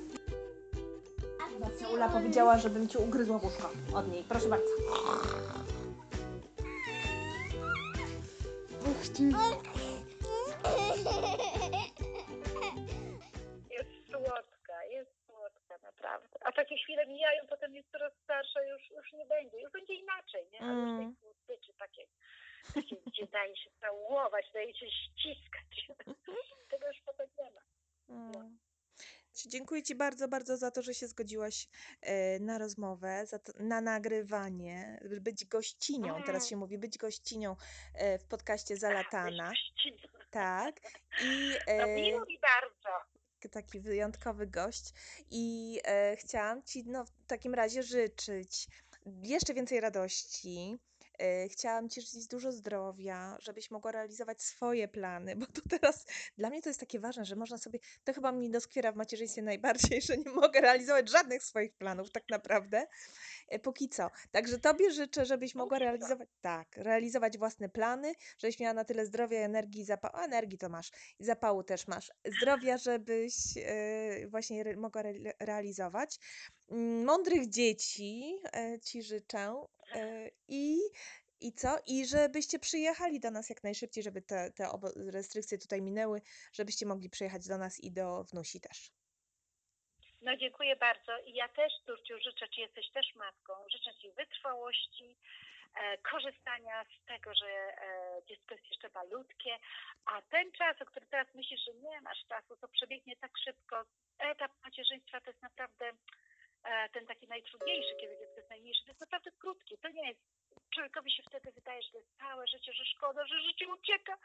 Ula 1.94 2.08
powiedziała, 2.08 2.58
żebym 2.58 2.88
ci 2.88 2.98
ugryzła 2.98 3.38
w 3.38 3.44
łóżko 3.44 3.70
od 3.94 4.12
niej. 4.12 4.24
Proszę 4.28 4.48
bardzo. 4.48 4.66
Uch 8.90 9.08
ty. 9.16 9.22
Jest 13.70 13.90
słodka, 14.10 14.84
jest 14.84 15.10
słodka 15.26 15.78
naprawdę. 15.82 16.38
A 16.40 16.52
takie 16.52 16.76
chwile 16.78 17.06
mijają, 17.06 17.42
potem 17.48 17.74
jest 17.74 17.90
coraz 17.92 18.12
starsza, 18.24 18.62
już, 18.62 18.90
już 18.90 19.12
nie 19.12 19.26
będzie. 19.26 19.60
Już 19.60 19.72
będzie 19.72 19.94
inaczej, 19.94 20.46
nie? 20.52 20.60
Ale 20.60 20.74
już 20.74 20.96
tej 20.96 21.04
mm. 21.04 21.16
słodyczy 21.20 21.72
takie, 21.78 22.02
takie, 22.74 22.96
gdzie 23.06 23.26
daje 23.26 23.56
się 23.56 23.70
całować, 23.80 24.46
daje 24.52 24.74
się 24.74 24.86
ściskać. 24.90 25.88
Tego 26.70 26.86
już 26.88 27.00
potem 27.06 27.28
nie 27.38 27.50
ma. 27.50 27.60
No. 28.08 28.50
Dziękuję 29.54 29.82
Ci 29.82 29.94
bardzo, 29.94 30.28
bardzo 30.28 30.56
za 30.56 30.70
to, 30.70 30.82
że 30.82 30.94
się 30.94 31.06
zgodziłaś 31.08 31.68
e, 32.00 32.40
na 32.40 32.58
rozmowę, 32.58 33.24
to, 33.44 33.52
na 33.60 33.80
nagrywanie, 33.80 35.00
być 35.20 35.44
gościnią, 35.44 36.22
teraz 36.26 36.48
się 36.48 36.56
mówi, 36.56 36.78
być 36.78 36.98
gościnią 36.98 37.56
e, 37.94 38.18
w 38.18 38.24
podcaście 38.24 38.76
Zalatana. 38.76 39.52
Tak. 40.30 40.80
I, 41.24 41.52
no 41.78 41.86
miło 41.86 42.20
mi 42.26 42.38
bardzo. 42.38 43.04
Taki 43.50 43.80
wyjątkowy 43.80 44.46
gość. 44.46 44.92
I 45.30 45.80
e, 45.84 46.16
chciałam 46.16 46.62
Ci 46.62 46.84
no, 46.86 47.04
w 47.04 47.26
takim 47.26 47.54
razie 47.54 47.82
życzyć 47.82 48.66
jeszcze 49.22 49.54
więcej 49.54 49.80
radości, 49.80 50.78
E, 50.93 50.93
chciałam 51.48 51.88
Ci 51.88 52.00
życzyć 52.00 52.26
dużo 52.26 52.52
zdrowia, 52.52 53.36
żebyś 53.40 53.70
mogła 53.70 53.92
realizować 53.92 54.42
swoje 54.42 54.88
plany, 54.88 55.36
bo 55.36 55.46
to 55.46 55.60
teraz 55.78 56.06
dla 56.38 56.50
mnie 56.50 56.62
to 56.62 56.70
jest 56.70 56.80
takie 56.80 57.00
ważne, 57.00 57.24
że 57.24 57.36
można 57.36 57.58
sobie, 57.58 57.78
to 58.04 58.12
chyba 58.12 58.32
mi 58.32 58.50
doskwiera 58.50 58.92
w 58.92 58.96
macierzyństwie 58.96 59.42
najbardziej, 59.42 60.02
że 60.02 60.16
nie 60.16 60.30
mogę 60.30 60.60
realizować 60.60 61.10
żadnych 61.10 61.42
swoich 61.42 61.74
planów 61.76 62.10
tak 62.10 62.24
naprawdę, 62.30 62.86
e, 63.48 63.58
póki 63.58 63.88
co. 63.88 64.10
Także 64.30 64.58
Tobie 64.58 64.90
życzę, 64.90 65.24
żebyś 65.24 65.54
mogła 65.54 65.78
realizować, 65.78 66.28
tak, 66.40 66.76
realizować 66.76 67.38
własne 67.38 67.68
plany, 67.68 68.12
żebyś 68.38 68.60
miała 68.60 68.74
na 68.74 68.84
tyle 68.84 69.06
zdrowia, 69.06 69.38
energii 69.38 69.80
i 69.80 69.84
zapału, 69.84 70.24
energii 70.24 70.58
to 70.58 70.68
masz 70.68 70.90
i 71.18 71.24
zapału 71.24 71.62
też 71.62 71.86
masz, 71.86 72.12
zdrowia, 72.40 72.76
żebyś 72.76 73.56
yy, 73.56 74.28
właśnie 74.28 74.60
re, 74.60 74.76
mogła 74.76 75.00
re, 75.00 75.12
realizować. 75.40 76.18
Mm, 76.70 77.04
mądrych 77.04 77.48
dzieci 77.50 78.38
Ci 78.84 79.02
życzę 79.02 79.54
i 80.48 80.78
i 81.40 81.52
co? 81.52 81.68
I 81.86 82.06
żebyście 82.06 82.58
przyjechali 82.58 83.20
do 83.20 83.30
nas 83.30 83.50
jak 83.50 83.64
najszybciej, 83.64 84.02
żeby 84.04 84.22
te, 84.22 84.50
te 84.52 84.68
restrykcje 85.12 85.58
tutaj 85.58 85.82
minęły, 85.82 86.20
żebyście 86.52 86.86
mogli 86.86 87.10
przyjechać 87.10 87.48
do 87.48 87.58
nas 87.58 87.80
i 87.80 87.92
do 87.92 88.24
wnusi 88.24 88.60
też. 88.60 88.90
No 90.20 90.36
dziękuję 90.36 90.76
bardzo. 90.76 91.18
I 91.26 91.34
ja 91.34 91.48
też, 91.48 91.72
Turciu, 91.86 92.14
życzę 92.18 92.48
Ci, 92.48 92.60
jesteś 92.60 92.90
też 92.90 93.14
matką, 93.14 93.52
życzę 93.72 93.94
Ci 94.00 94.10
wytrwałości, 94.12 95.16
e, 95.74 95.98
korzystania 95.98 96.84
z 96.84 97.06
tego, 97.06 97.34
że 97.34 97.46
e, 97.46 98.22
dziecko 98.28 98.54
jest 98.54 98.66
jeszcze 98.70 98.88
malutkie, 98.94 99.58
a 100.04 100.22
ten 100.22 100.52
czas, 100.52 100.82
o 100.82 100.84
którym 100.84 101.08
teraz 101.08 101.28
myślisz, 101.34 101.60
że 101.64 101.74
nie 101.74 102.00
masz 102.00 102.24
czasu, 102.28 102.56
to 102.56 102.68
przebiegnie 102.68 103.16
tak 103.16 103.38
szybko. 103.44 103.84
Etap 104.18 104.52
macierzyństwa 104.64 105.20
to 105.20 105.30
jest 105.30 105.42
naprawdę 105.42 105.88
e, 105.88 105.94
ten 106.92 107.06
taki 107.06 107.28
najtrudniejszy, 107.28 107.96
kiedy 108.00 108.18
dziecko 108.18 108.36
jest 108.36 108.50
najmniejsze, 108.50 108.82
to 108.84 108.90
jest 108.90 109.00
naprawdę 109.00 109.30
krótki. 109.32 109.78
To 109.78 109.88
nie 109.88 110.08
jest 110.08 110.20
człowiekowi 110.74 111.10
się 111.10 111.22
wtedy 111.22 111.52
wydaje, 111.52 111.82
że 111.82 111.90
to 111.90 111.98
jest 111.98 112.18
całe 112.18 112.46
życie, 112.46 112.72
że 112.72 112.84
szkoda, 112.84 113.26
że 113.26 113.42
życie 113.42 113.68
ucieka. 113.68 114.18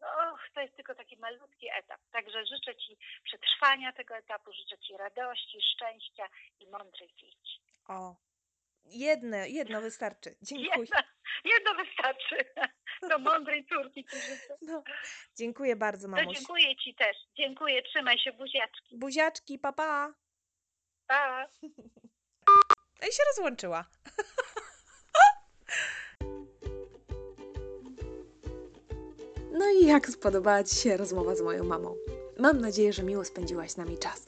No, 0.00 0.36
to 0.54 0.60
jest 0.60 0.76
tylko 0.76 0.94
taki 0.94 1.16
malutki 1.16 1.68
etap. 1.72 2.00
Także 2.10 2.46
życzę 2.46 2.76
Ci 2.76 2.96
przetrwania 3.24 3.92
tego 3.92 4.16
etapu, 4.16 4.52
życzę 4.52 4.78
Ci 4.78 4.96
radości, 4.96 5.58
szczęścia 5.74 6.28
i 6.60 6.66
mądrych 6.66 7.14
dzieci. 7.14 7.60
O, 7.88 8.16
jedno, 8.84 9.36
jedno 9.36 9.80
wystarczy. 9.80 10.36
Dziękuję. 10.42 10.70
Jedno, 10.78 10.98
jedno 11.44 11.74
wystarczy. 11.84 12.36
Do 13.08 13.18
mądrej 13.18 13.66
córki 13.66 14.04
Ci 14.04 14.16
życzę. 14.16 14.56
No, 14.62 14.82
dziękuję 15.36 15.76
bardzo, 15.76 16.08
mamuś. 16.08 16.26
To 16.26 16.32
dziękuję 16.40 16.76
Ci 16.76 16.94
też. 16.94 17.16
Dziękuję, 17.36 17.82
trzymaj 17.82 18.18
się, 18.18 18.32
buziaczki. 18.32 18.98
Buziaczki, 18.98 19.58
papa. 19.58 20.12
Pa. 20.12 20.23
Pa. 21.06 21.46
No 23.02 23.08
i 23.08 23.12
się 23.12 23.22
rozłączyła. 23.36 23.84
No 29.52 29.70
i 29.70 29.86
jak 29.86 30.08
spodobała 30.08 30.64
Ci 30.64 30.76
się 30.76 30.96
rozmowa 30.96 31.34
z 31.36 31.40
moją 31.40 31.64
mamą? 31.64 31.96
Mam 32.38 32.60
nadzieję, 32.60 32.92
że 32.92 33.02
miło 33.02 33.24
spędziłaś 33.24 33.70
z 33.70 33.76
nami 33.76 33.98
czas. 33.98 34.26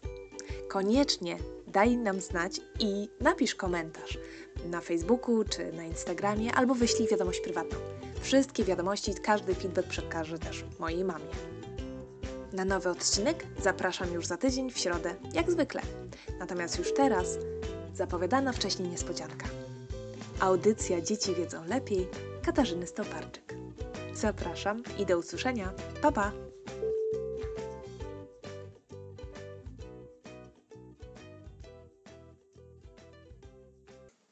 Koniecznie 0.69 1.39
daj 1.67 1.97
nam 1.97 2.21
znać 2.21 2.61
i 2.81 3.09
napisz 3.21 3.55
komentarz 3.55 4.19
na 4.65 4.81
Facebooku 4.81 5.45
czy 5.45 5.73
na 5.73 5.85
Instagramie, 5.85 6.55
albo 6.55 6.75
wyślij 6.75 7.09
wiadomość 7.09 7.41
prywatną. 7.41 7.79
Wszystkie 8.21 8.65
wiadomości, 8.65 9.15
każdy 9.23 9.55
feedback 9.55 9.89
przekażę 9.89 10.39
też 10.39 10.65
mojej 10.79 11.05
mamie. 11.05 11.56
Na 12.53 12.65
nowy 12.65 12.91
odcinek 12.91 13.47
zapraszam 13.63 14.13
już 14.13 14.27
za 14.27 14.37
tydzień 14.37 14.71
w 14.71 14.79
środę, 14.79 15.15
jak 15.33 15.51
zwykle. 15.51 15.83
Natomiast 16.39 16.79
już 16.79 16.95
teraz 16.95 17.27
zapowiadana 17.95 18.53
wcześniej 18.53 18.89
niespodzianka. 18.89 19.47
Audycja 20.41 21.01
Dzieci 21.01 21.35
wiedzą 21.35 21.65
lepiej 21.65 22.09
Katarzyny 22.45 22.87
Stoparczyk. 22.87 23.55
Zapraszam 24.15 24.83
i 24.99 25.07
do 25.07 25.19
usłyszenia. 25.19 25.73
Pa 26.03 26.13
pa! 26.13 26.33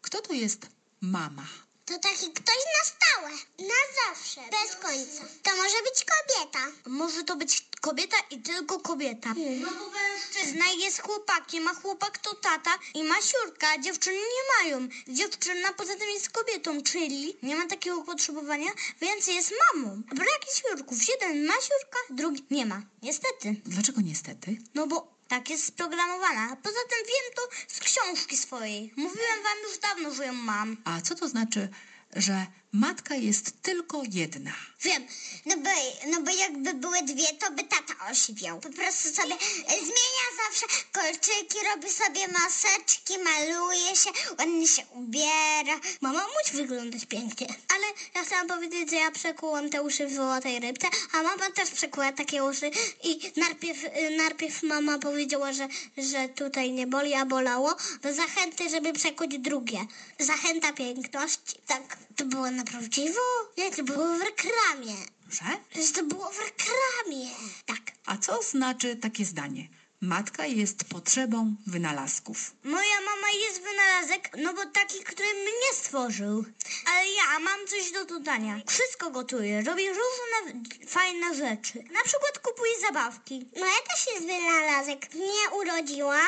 Kto 0.02 0.20
to 0.20 0.32
jest 0.32 0.66
mama? 1.00 1.46
To 1.84 1.98
taki 1.98 2.32
ktoś 2.32 2.56
na 2.56 2.84
stałe, 2.84 3.30
na 3.58 3.80
zawsze, 4.06 4.40
bez 4.40 4.76
końca. 4.76 5.24
To 5.42 5.50
może 5.56 5.76
być 5.82 6.04
kobieta. 6.04 6.58
Może 6.86 7.24
to 7.24 7.36
być 7.36 7.70
kobieta 7.84 8.16
i 8.30 8.38
tylko 8.38 8.80
kobieta. 8.80 9.34
No 9.60 9.70
bo 9.78 9.90
mężczyzna 9.90 10.64
jest 10.84 11.02
chłopakiem, 11.02 11.68
a 11.68 11.74
chłopak 11.74 12.18
to 12.18 12.34
tata 12.34 12.70
i 12.94 13.04
ma 13.04 13.14
siurka, 13.22 13.66
a 13.68 13.78
dziewczyny 13.78 14.16
nie 14.16 14.44
mają. 14.54 14.88
Dziewczyna 15.08 15.72
poza 15.72 15.94
tym 15.96 16.08
jest 16.14 16.30
kobietą, 16.30 16.82
czyli 16.82 17.36
nie 17.42 17.56
ma 17.56 17.66
takiego 17.66 18.02
potrzebowania, 18.02 18.70
więc 19.00 19.26
jest 19.26 19.52
mamą. 19.74 20.02
Brak 20.14 20.42
siurków. 20.54 20.98
Jeden 21.08 21.46
ma 21.46 21.54
siurka, 21.54 21.98
drugi 22.10 22.44
nie 22.50 22.66
ma. 22.66 22.82
Niestety. 23.02 23.56
Dlaczego 23.64 24.00
niestety? 24.00 24.56
No 24.74 24.86
bo 24.86 25.14
tak 25.28 25.50
jest 25.50 25.66
sprogramowana. 25.66 26.48
A 26.52 26.56
Poza 26.56 26.80
tym 26.90 26.98
wiem 27.06 27.34
to 27.36 27.42
z 27.74 27.80
książki 27.80 28.36
swojej. 28.36 28.92
Mówiłem 28.96 29.42
wam 29.42 29.58
już 29.68 29.78
dawno, 29.78 30.14
że 30.14 30.26
ją 30.26 30.32
mam. 30.32 30.76
A 30.84 31.00
co 31.00 31.14
to 31.14 31.28
znaczy, 31.28 31.68
że 32.16 32.46
matka 32.74 33.14
jest 33.14 33.62
tylko 33.62 34.02
jedna? 34.10 34.52
Wiem, 34.82 35.06
no 35.46 35.56
bo, 35.56 35.70
no 36.06 36.20
bo 36.22 36.30
jakby 36.30 36.74
były 36.74 37.02
dwie, 37.02 37.26
to 37.26 37.50
by 37.50 37.62
tata 37.62 37.94
osiwiał. 38.10 38.60
Po 38.60 38.70
prostu 38.70 39.08
sobie 39.08 39.36
zmienia 39.66 40.26
zawsze 40.44 40.66
kolczyki, 40.92 41.58
robi 41.74 41.90
sobie 41.90 42.28
maseczki, 42.28 43.14
maluje 43.18 43.96
się, 43.96 44.10
ładnie 44.38 44.68
się 44.68 44.82
ubiera. 44.94 45.80
Mama 46.00 46.26
musi 46.38 46.56
wyglądać 46.56 47.06
pięknie. 47.06 47.46
Ale 47.46 47.86
ja 48.14 48.24
chciałam 48.24 48.48
powiedzieć, 48.48 48.90
że 48.90 48.96
ja 48.96 49.10
przekułam 49.10 49.70
te 49.70 49.82
uszy 49.82 50.06
w 50.06 50.14
złotej 50.14 50.60
rybce, 50.60 50.88
a 51.12 51.22
mama 51.22 51.50
też 51.50 51.70
przekuła 51.70 52.12
takie 52.12 52.44
uszy 52.44 52.70
i 53.02 53.32
najpierw, 53.36 53.78
najpierw 54.16 54.62
mama 54.62 54.98
powiedziała, 54.98 55.52
że, 55.52 55.68
że 55.98 56.28
tutaj 56.28 56.72
nie 56.72 56.86
boli, 56.86 57.14
a 57.14 57.26
bolało, 57.26 57.76
do 58.02 58.14
zachęty, 58.14 58.68
żeby 58.68 58.92
przekuć 58.92 59.38
drugie. 59.38 59.86
Zachęta 60.18 60.72
piękności. 60.72 61.56
Tak, 61.66 61.96
to 62.16 62.24
było 62.24 62.50
na 62.50 62.63
prawdziwo? 62.64 63.20
Nie, 63.58 63.70
to 63.70 63.82
było 63.82 64.18
w 64.18 64.20
reklamie. 64.22 64.96
Że? 65.30 65.82
Że 65.82 65.92
to 65.92 66.02
było 66.02 66.30
w 66.30 66.38
reklamie. 66.38 67.30
Tak. 67.66 67.80
A 68.06 68.16
co 68.16 68.42
znaczy 68.42 68.96
takie 68.96 69.24
zdanie? 69.24 69.68
Matka 70.00 70.46
jest 70.46 70.84
potrzebą 70.84 71.54
wynalazków. 71.66 72.54
Moja 72.64 73.00
mama 73.00 73.30
jest 73.48 73.62
wynalazek, 73.62 74.30
no 74.36 74.54
bo 74.54 74.66
taki, 74.66 75.04
który 75.04 75.28
mnie 75.34 75.72
stworzył. 75.74 76.44
Ale 76.86 77.08
ja 77.08 77.38
mam 77.38 77.66
coś 77.66 77.92
do 77.92 78.04
dodania. 78.04 78.60
Wszystko 78.66 79.10
gotuję, 79.10 79.62
robię 79.62 79.88
różne 79.88 80.62
fajne 80.86 81.34
rzeczy. 81.34 81.78
Na 81.78 82.02
przykład 82.04 82.38
kupuję 82.38 82.72
zabawki. 82.86 83.48
Moja 83.56 83.80
też 83.88 84.14
jest 84.14 84.26
wynalazek. 84.26 85.14
Mnie 85.14 85.50
urodziła. 85.60 86.20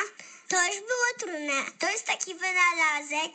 To 0.47 0.65
już 0.65 0.75
było 0.75 1.07
trudne. 1.19 1.71
To 1.79 1.89
jest 1.89 2.05
taki 2.05 2.35
wynalazek. 2.35 3.31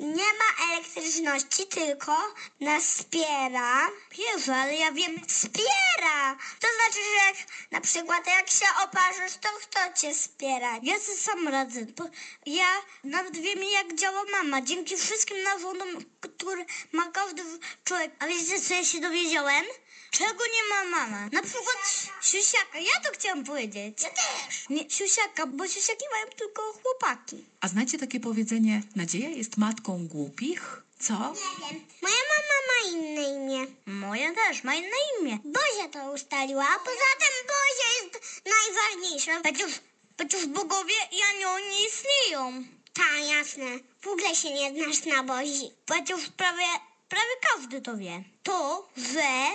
Nie 0.00 0.24
ma 0.24 0.72
elektryczności, 0.72 1.66
tylko 1.66 2.34
nas 2.60 2.84
wspiera. 2.84 3.90
Jezu, 4.18 4.52
ale 4.52 4.76
ja 4.76 4.92
wiem, 4.92 5.26
Wspiera! 5.28 6.36
To 6.60 6.68
znaczy, 6.76 6.98
że 7.04 7.26
jak 7.26 7.36
na 7.70 7.80
przykład 7.80 8.26
jak 8.26 8.50
się 8.50 8.66
oparzysz, 8.84 9.36
to 9.40 9.48
kto 9.62 10.00
cię 10.00 10.14
wspiera? 10.14 10.72
ja 10.82 11.00
sobie 11.00 11.18
sam 11.18 11.48
radzę. 11.48 11.80
Bo 11.96 12.04
ja 12.46 12.82
nawet 13.04 13.36
wiem, 13.36 13.62
jak 13.62 13.94
działa 13.94 14.24
mama. 14.32 14.62
Dzięki 14.62 14.96
wszystkim 14.96 15.42
narządom, 15.42 15.88
które 16.20 16.64
ma 16.92 17.10
każdy 17.10 17.42
człowiek. 17.84 18.10
A 18.18 18.26
wiecie, 18.26 18.60
co 18.60 18.74
ja 18.74 18.84
się 18.84 19.00
dowiedziałem? 19.00 19.64
Czego 20.10 20.44
nie 20.46 20.64
ma 20.68 20.84
mama? 20.84 21.28
Na 21.32 21.42
przykład 21.42 21.76
siusiaka. 22.22 22.78
Ja 22.78 23.00
to 23.04 23.10
chciałam 23.12 23.44
powiedzieć. 23.44 24.02
Ja 24.02 24.08
też. 24.10 24.68
Nie, 24.70 24.90
siusiaka, 24.90 25.46
bo 25.46 25.68
siusiaki 25.68 26.04
mają 26.12 26.26
tylko 26.26 26.55
chłopaki. 26.62 27.44
A 27.60 27.68
znacie 27.68 27.98
takie 27.98 28.20
powiedzenie, 28.20 28.82
nadzieja 28.96 29.28
jest 29.28 29.56
matką 29.56 30.08
głupich? 30.08 30.82
Co? 30.98 31.12
Nie 31.12 31.70
wiem. 31.70 31.84
Moja 32.02 32.22
mama 32.32 32.58
ma 32.68 32.90
inne 32.92 33.22
imię. 33.36 33.66
Moja 33.86 34.34
też 34.34 34.64
ma 34.64 34.74
inne 34.74 34.96
imię. 35.20 35.38
Bozia 35.44 35.88
to 35.92 36.12
ustaliła, 36.12 36.64
a 36.64 36.78
poza 36.78 37.10
tym 37.18 37.34
Bozia 37.52 37.88
jest 37.98 38.42
najważniejsza. 38.44 39.40
Przecież, 39.40 39.80
przecież 40.16 40.46
bogowie 40.46 40.94
i 41.12 41.36
anioły 41.36 41.60
nie 41.60 41.86
istnieją. 41.86 42.64
Ta, 42.92 43.18
jasne. 43.18 43.66
W 44.00 44.06
ogóle 44.06 44.34
się 44.34 44.50
nie 44.50 44.84
znasz 44.84 45.04
na 45.04 45.22
Bozi. 45.22 45.70
Przecież 45.86 46.28
prawie, 46.36 46.66
prawie 47.08 47.34
każdy 47.52 47.80
to 47.80 47.96
wie. 47.96 48.24
To, 48.42 48.88
że 48.96 49.46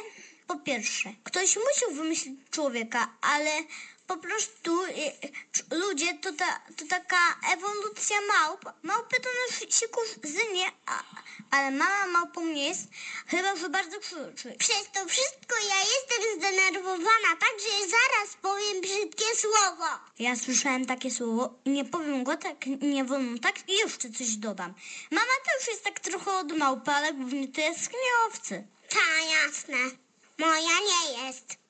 po 0.48 0.56
pierwsze, 0.56 1.14
ktoś 1.24 1.56
musiał 1.56 1.92
wymyślić 1.92 2.40
człowieka, 2.52 3.14
ale 3.22 3.52
po 4.12 4.18
prostu 4.18 4.84
y, 4.84 5.76
ludzie 5.76 6.14
to, 6.14 6.34
ta, 6.34 6.62
to 6.78 6.86
taka 6.90 7.18
ewolucja 7.54 8.16
małp. 8.22 8.66
Małpy 8.84 9.16
to 9.20 9.30
na 9.30 9.72
się 9.72 9.88
kuzynie, 9.88 10.72
a, 10.86 11.04
ale 11.52 11.72
mama 11.72 12.08
małpą 12.08 12.46
nie 12.46 12.68
jest, 12.68 12.88
chyba 13.28 13.56
że 13.56 13.70
bardzo 13.70 14.00
krzyczy. 14.00 14.56
Przez 14.60 14.84
to 14.94 15.06
wszystko 15.06 15.56
ja 15.70 15.80
jestem 15.80 16.40
zdenerwowana, 16.40 17.32
tak 17.40 17.54
że 17.60 17.90
zaraz 17.90 18.38
powiem 18.42 18.82
brzydkie 18.82 19.26
słowo. 19.36 19.86
Ja 20.20 20.36
słyszałem 20.36 20.86
takie 20.86 21.12
słowo 21.12 21.54
i 21.66 21.70
nie 21.70 21.86
powiem 21.86 22.24
go 22.24 22.38
tak, 22.38 22.66
nie 22.82 23.04
wolno 23.04 23.40
tak 23.40 23.70
i 23.70 23.74
jeszcze 23.74 24.10
coś 24.10 24.36
dodam. 24.36 24.74
Mama 25.12 25.34
też 25.46 25.68
jest 25.68 25.84
tak 25.84 26.00
trochę 26.00 26.32
od 26.32 26.58
małpy, 26.58 26.92
ale 26.92 27.14
głównie 27.14 27.48
to 27.48 27.62
jest 27.62 27.80
skniowcy. 27.86 28.68
Ta, 28.90 29.22
jasne. 29.22 29.78
Moja 30.38 30.80
nie 30.80 31.26
jest. 31.26 31.61